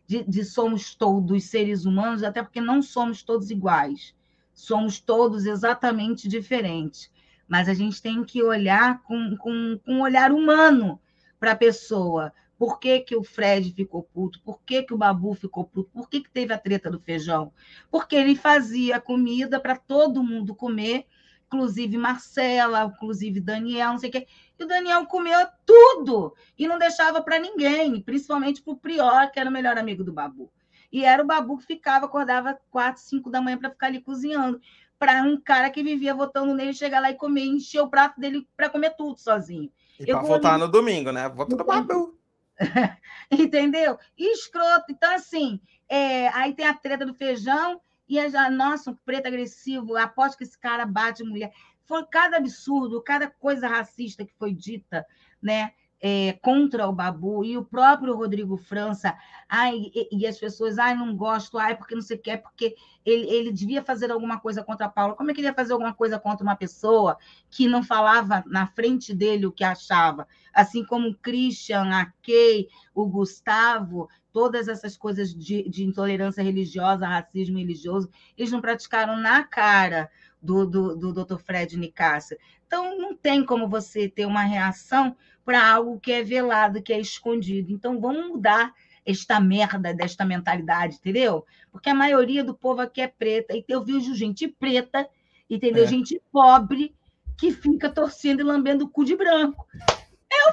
de, 0.08 0.24
de 0.24 0.46
somos 0.46 0.96
todos 0.96 1.44
seres 1.46 1.86
humanos, 1.86 2.24
até 2.24 2.42
porque 2.42 2.62
não 2.62 2.82
somos 2.82 3.24
todos 3.24 3.52
iguais. 3.52 4.16
Somos 4.60 5.00
todos 5.00 5.46
exatamente 5.46 6.28
diferentes. 6.28 7.12
Mas 7.48 7.70
a 7.70 7.76
gente 7.76 8.02
tem 8.02 8.24
que 8.24 8.42
olhar 8.42 9.04
com, 9.04 9.38
com, 9.38 9.80
com 9.86 9.94
um 9.94 10.02
olhar 10.02 10.32
humano 10.32 11.00
para 11.40 11.52
a 11.52 11.56
pessoa. 11.56 12.34
Por 12.58 12.80
que, 12.80 13.02
que 13.02 13.16
o 13.16 13.24
Fred 13.24 13.72
ficou 13.72 14.02
puto? 14.02 14.42
Por 14.42 14.60
que, 14.64 14.82
que 14.82 14.96
o 14.96 14.98
Babu 14.98 15.36
ficou 15.36 15.64
puto? 15.64 15.92
Por 15.94 16.10
que, 16.10 16.22
que 16.22 16.30
teve 16.32 16.52
a 16.52 16.58
treta 16.58 16.90
do 16.90 17.00
feijão? 17.00 17.54
Porque 17.92 18.16
ele 18.16 18.36
fazia 18.36 19.00
comida 19.00 19.60
para 19.60 19.76
todo 19.76 20.24
mundo 20.24 20.56
comer 20.56 21.06
inclusive 21.48 21.98
Marcela, 21.98 22.92
inclusive 22.94 23.40
Daniel, 23.40 23.92
não 23.92 23.98
sei 23.98 24.10
o 24.10 24.12
quê. 24.12 24.28
E 24.60 24.64
o 24.64 24.68
Daniel 24.68 25.06
comeu 25.06 25.48
tudo 25.66 26.36
e 26.58 26.68
não 26.68 26.78
deixava 26.78 27.22
para 27.22 27.40
ninguém, 27.40 28.02
principalmente 28.02 28.62
para 28.62 28.74
o 28.74 28.78
Prior, 28.78 29.32
que 29.32 29.40
era 29.40 29.50
o 29.50 29.54
melhor 29.54 29.78
amigo 29.78 30.04
do 30.04 30.12
Babu. 30.12 30.52
E 30.92 31.04
era 31.04 31.24
o 31.24 31.26
Babu 31.26 31.58
que 31.58 31.66
ficava, 31.66 32.06
acordava 32.06 32.60
quatro, 32.70 33.02
cinco 33.02 33.30
da 33.30 33.42
manhã 33.42 33.58
para 33.58 33.70
ficar 33.70 33.88
ali 33.88 34.02
cozinhando. 34.02 34.60
Para 34.98 35.22
um 35.24 35.40
cara 35.40 35.70
que 35.70 35.84
vivia 35.84 36.14
votando 36.14 36.54
nele 36.54 36.74
chegar 36.74 37.00
lá 37.00 37.12
e 37.12 37.16
comer, 37.16 37.46
encher 37.46 37.82
o 37.82 37.90
prato 37.90 38.20
dele 38.20 38.48
para 38.56 38.70
comer 38.70 38.96
tudo 38.96 39.18
sozinho. 39.20 39.72
E 40.00 40.06
para 40.06 40.22
votar 40.22 40.54
ali... 40.54 40.64
no 40.64 40.68
domingo, 40.68 41.12
né? 41.12 41.30
Vota 41.30 41.56
no 41.56 41.64
Babu. 41.64 42.18
Entendeu? 43.30 44.00
E 44.18 44.34
escroto. 44.34 44.86
Então, 44.90 45.14
assim, 45.14 45.60
é... 45.88 46.30
aí 46.30 46.54
tem 46.54 46.66
a 46.66 46.74
treta 46.74 47.06
do 47.06 47.14
feijão, 47.14 47.80
e 48.08 48.30
já, 48.30 48.50
nossa, 48.50 48.92
um 48.92 48.96
preto 48.96 49.28
agressivo, 49.28 49.98
aposto 49.98 50.38
que 50.38 50.44
esse 50.44 50.58
cara 50.58 50.86
bate 50.86 51.24
mulher. 51.24 51.52
Foi 51.86 52.06
cada 52.06 52.38
absurdo, 52.38 53.02
cada 53.02 53.30
coisa 53.30 53.68
racista 53.68 54.26
que 54.26 54.34
foi 54.36 54.54
dita, 54.54 55.06
né? 55.42 55.74
É, 56.00 56.34
contra 56.44 56.88
o 56.88 56.94
Babu 56.94 57.44
e 57.44 57.58
o 57.58 57.66
próprio 57.66 58.16
Rodrigo 58.16 58.56
França, 58.56 59.18
ai, 59.50 59.76
e, 59.96 60.08
e, 60.12 60.28
as 60.28 60.38
pessoas, 60.38 60.78
ai, 60.78 60.96
não 60.96 61.16
gosto, 61.16 61.58
ai, 61.58 61.76
porque 61.76 61.96
não 61.96 62.04
sei 62.04 62.18
o 62.18 62.22
que, 62.22 62.38
porque 62.38 62.76
ele, 63.04 63.28
ele 63.28 63.52
devia 63.52 63.82
fazer 63.82 64.12
alguma 64.12 64.40
coisa 64.40 64.64
contra 64.64 64.86
a 64.86 64.90
Paula. 64.90 65.16
Como 65.16 65.32
é 65.32 65.34
que 65.34 65.40
ele 65.40 65.48
ia 65.48 65.54
fazer 65.56 65.74
alguma 65.74 65.96
coisa 65.96 66.20
contra 66.20 66.44
uma 66.44 66.56
pessoa 66.56 67.18
que 67.50 67.68
não 67.68 67.82
falava 67.82 68.44
na 68.46 68.68
frente 68.68 69.12
dele 69.12 69.48
o 69.48 69.52
que 69.52 69.64
achava? 69.64 70.28
Assim 70.54 70.86
como 70.86 71.10
o 71.10 71.16
Christian, 71.16 71.90
a 71.90 72.06
Kay, 72.22 72.68
o 72.94 73.08
Gustavo, 73.08 74.08
todas 74.38 74.68
essas 74.68 74.96
coisas 74.96 75.34
de, 75.34 75.68
de 75.68 75.84
intolerância 75.84 76.44
religiosa, 76.44 77.08
racismo 77.08 77.58
religioso, 77.58 78.08
eles 78.38 78.52
não 78.52 78.62
praticaram 78.62 79.18
na 79.18 79.44
cara 79.44 80.12
do, 80.40 80.64
do, 80.64 80.96
do 80.96 81.12
Dr. 81.12 81.38
Fred 81.38 81.76
Nicásio. 81.76 82.38
Então, 82.68 83.00
não 83.00 83.16
tem 83.16 83.44
como 83.44 83.68
você 83.68 84.08
ter 84.08 84.28
uma 84.28 84.44
reação 84.44 85.16
para 85.48 85.66
algo 85.66 85.98
que 85.98 86.12
é 86.12 86.22
velado, 86.22 86.82
que 86.82 86.92
é 86.92 87.00
escondido. 87.00 87.72
Então, 87.72 88.02
vamos 88.02 88.28
mudar 88.28 88.74
esta 89.06 89.40
merda 89.40 89.94
desta 89.94 90.26
mentalidade, 90.26 90.98
entendeu? 90.98 91.46
Porque 91.72 91.90
a 91.90 91.96
maioria 91.96 92.44
do 92.44 92.54
povo 92.54 92.82
aqui 92.82 93.00
é 93.00 93.08
preta, 93.08 93.56
e 93.56 93.64
eu 93.70 93.82
vejo 93.82 94.14
gente 94.14 94.46
preta, 94.46 95.08
entendeu? 95.50 95.86
É. 95.86 95.88
Gente 95.88 96.22
pobre 96.34 96.94
que 97.40 97.54
fica 97.54 97.90
torcendo 97.90 98.42
e 98.42 98.44
lambendo 98.44 98.84
o 98.84 98.90
cu 98.90 99.06
de 99.06 99.16
branco. 99.16 99.66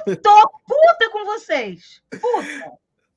Eu 0.07 0.15
tô 0.15 0.49
puta 0.65 1.09
com 1.11 1.25
vocês. 1.25 2.01
Puta. 2.09 2.71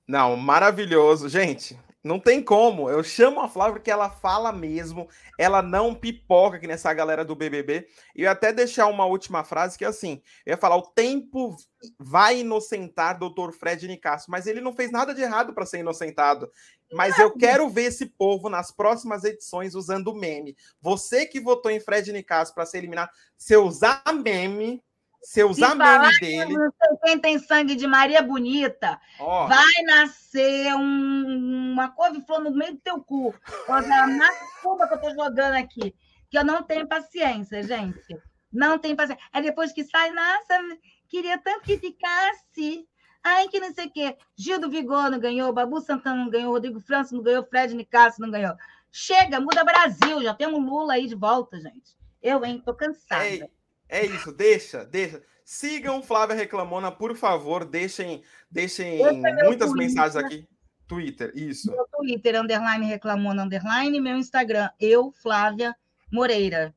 Não, 0.09 0.37
maravilhoso. 0.37 1.29
Gente, 1.29 1.79
não 2.03 2.21
tem 2.21 2.43
como. 2.43 2.89
Eu 2.89 3.03
chamo 3.03 3.41
a 3.41 3.49
Flávia 3.49 3.75
porque 3.75 3.91
ela 3.91 4.09
fala 4.09 4.53
mesmo. 4.53 5.09
Ela 5.39 5.61
não 5.61 5.95
pipoca 5.95 6.57
aqui 6.57 6.67
nessa 6.67 6.93
galera 6.95 7.25
do 7.25 7.35
BBB. 7.35 7.89
E 8.15 8.23
eu 8.23 8.31
até 8.31 8.53
deixar 8.53 8.87
uma 8.87 9.05
última 9.05 9.43
frase 9.45 9.77
que 9.77 9.85
é 9.85 9.89
assim: 9.89 10.23
eu 10.47 10.53
ia 10.53 10.57
falar, 10.57 10.77
o 10.77 10.83
tempo 10.83 11.57
vai 11.99 12.41
inocentar 12.41 13.19
doutor 13.19 13.53
Fred 13.53 13.87
Nicasso, 13.87 14.31
mas 14.31 14.47
ele 14.47 14.61
não 14.61 14.73
fez 14.73 14.91
nada 14.91 15.15
de 15.15 15.23
errado 15.23 15.53
para 15.53 15.67
ser 15.67 15.81
inocentado. 15.81 16.51
Mas 16.93 17.19
eu 17.19 17.31
quero 17.37 17.69
ver 17.69 17.85
esse 17.85 18.07
povo 18.07 18.49
nas 18.49 18.71
próximas 18.71 19.25
edições 19.25 19.75
usando 19.75 20.15
meme. 20.15 20.57
Você 20.81 21.27
que 21.27 21.41
votou 21.41 21.71
em 21.71 21.81
Fred 21.81 22.13
Nicasso 22.13 22.55
para 22.55 22.65
ser 22.65 22.79
eliminado, 22.79 23.11
se 23.37 23.57
usar 23.57 24.03
meme, 24.25 24.83
se 25.21 25.45
usar 25.45 25.75
meme 25.75 26.11
dele. 26.21 26.55
Não 26.55 26.71
sei 26.71 26.97
quem 27.05 27.19
tem 27.19 27.39
sangue 27.39 27.75
de 27.75 27.87
Maria 27.87 28.23
Bonita, 28.23 29.01
oh. 29.21 29.47
vai 29.47 29.83
nascer 29.85 30.75
um, 30.75 31.73
uma 31.73 31.91
couve-flor 31.91 32.41
no 32.41 32.51
meio 32.51 32.75
do 32.75 32.81
teu 32.81 33.01
cu. 33.01 33.35
Na 33.69 34.31
cuba 34.63 34.89
que 34.89 34.95
eu 34.95 35.01
tô 35.01 35.11
jogando 35.11 35.55
aqui. 35.55 35.95
Que 36.31 36.39
eu 36.39 36.45
não 36.45 36.63
tenho 36.63 36.87
paciência, 36.87 37.63
gente. 37.63 38.17
Não 38.53 38.79
tenho 38.79 38.97
paciência. 38.97 39.23
Aí 39.33 39.43
depois 39.43 39.73
que 39.73 39.85
sai, 39.85 40.11
nossa, 40.11 40.79
queria 41.09 41.39
tanto 41.39 41.65
que 41.65 41.79
ficasse. 41.79 42.87
Ai, 43.23 43.49
que 43.49 43.61
não 43.61 43.73
sei 43.73 43.87
o 43.87 43.91
quê. 43.91 44.17
Gil 44.37 44.61
do 44.61 44.71
Vigor 44.71 45.11
não 45.11 45.19
ganhou, 45.19 45.53
Babu 45.53 45.81
Santana 45.81 46.17
não 46.17 46.31
ganhou, 46.31 46.53
Rodrigo 46.53 46.81
França 46.81 47.15
não 47.15 47.23
ganhou, 47.23 47.45
Fred 47.45 47.75
Nicasso 47.75 48.21
não 48.21 48.31
ganhou. 48.31 48.55
Chega, 48.91 49.41
muda 49.41 49.65
Brasil, 49.65 50.23
já 50.23 50.33
temos 50.33 50.65
Lula 50.65 50.95
aí 50.95 51.07
de 51.07 51.15
volta, 51.15 51.61
gente. 51.61 51.97
Eu, 52.23 52.45
hein, 52.45 52.63
tô 52.65 52.75
cansada. 52.75 53.27
Ei. 53.27 53.58
É 53.89 54.05
isso, 54.05 54.33
deixa, 54.33 54.85
deixa. 54.85 55.23
Sigam 55.45 56.03
Flávia 56.03 56.37
Reclamona, 56.37 56.93
por 56.93 57.17
favor, 57.17 57.65
deixem, 57.65 58.23
deixem 58.51 59.03
é 59.03 59.13
muitas 59.13 59.71
Twitter. 59.71 59.75
mensagens 59.75 60.17
aqui. 60.17 60.49
Twitter, 60.87 61.33
isso. 61.35 61.71
Meu 61.71 61.87
Twitter, 61.91 62.41
underline 62.41 62.87
Reclamona, 62.87 63.45
underline, 63.45 64.01
meu 64.01 64.17
Instagram, 64.17 64.71
eu, 64.81 65.13
Flávia 65.23 65.75
Moreira. 66.13 66.75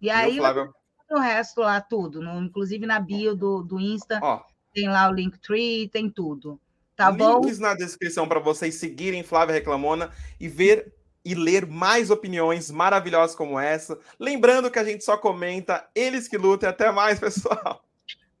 E 0.00 0.10
aí, 0.10 0.36
Flávia... 0.36 0.68
o 1.10 1.18
resto 1.18 1.60
lá, 1.60 1.80
tudo, 1.80 2.20
no, 2.20 2.40
inclusive 2.40 2.86
na 2.86 3.00
bio 3.00 3.34
do, 3.34 3.62
do 3.62 3.80
Insta, 3.80 4.20
Ó, 4.22 4.42
tem 4.72 4.88
lá 4.88 5.08
o 5.08 5.12
Linktree, 5.12 5.88
tem 5.88 6.08
tudo. 6.10 6.60
Tá 6.96 7.10
links 7.10 7.26
bom? 7.26 7.40
Links 7.40 7.58
na 7.60 7.74
descrição 7.74 8.28
para 8.28 8.40
vocês 8.40 8.74
seguirem 8.74 9.22
Flávia 9.22 9.54
Reclamona 9.54 10.10
e 10.40 10.48
ver 10.48 10.92
e 11.28 11.34
ler 11.34 11.66
mais 11.66 12.10
opiniões 12.10 12.70
maravilhosas 12.70 13.36
como 13.36 13.60
essa. 13.60 13.98
Lembrando 14.18 14.70
que 14.70 14.78
a 14.78 14.84
gente 14.84 15.04
só 15.04 15.14
comenta 15.18 15.86
eles 15.94 16.26
que 16.26 16.38
lutem. 16.38 16.66
Até 16.66 16.90
mais, 16.90 17.20
pessoal. 17.20 17.84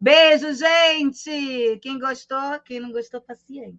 Beijo, 0.00 0.54
gente! 0.54 1.78
Quem 1.82 1.98
gostou, 1.98 2.58
quem 2.64 2.80
não 2.80 2.90
gostou, 2.90 3.20
paciente. 3.20 3.76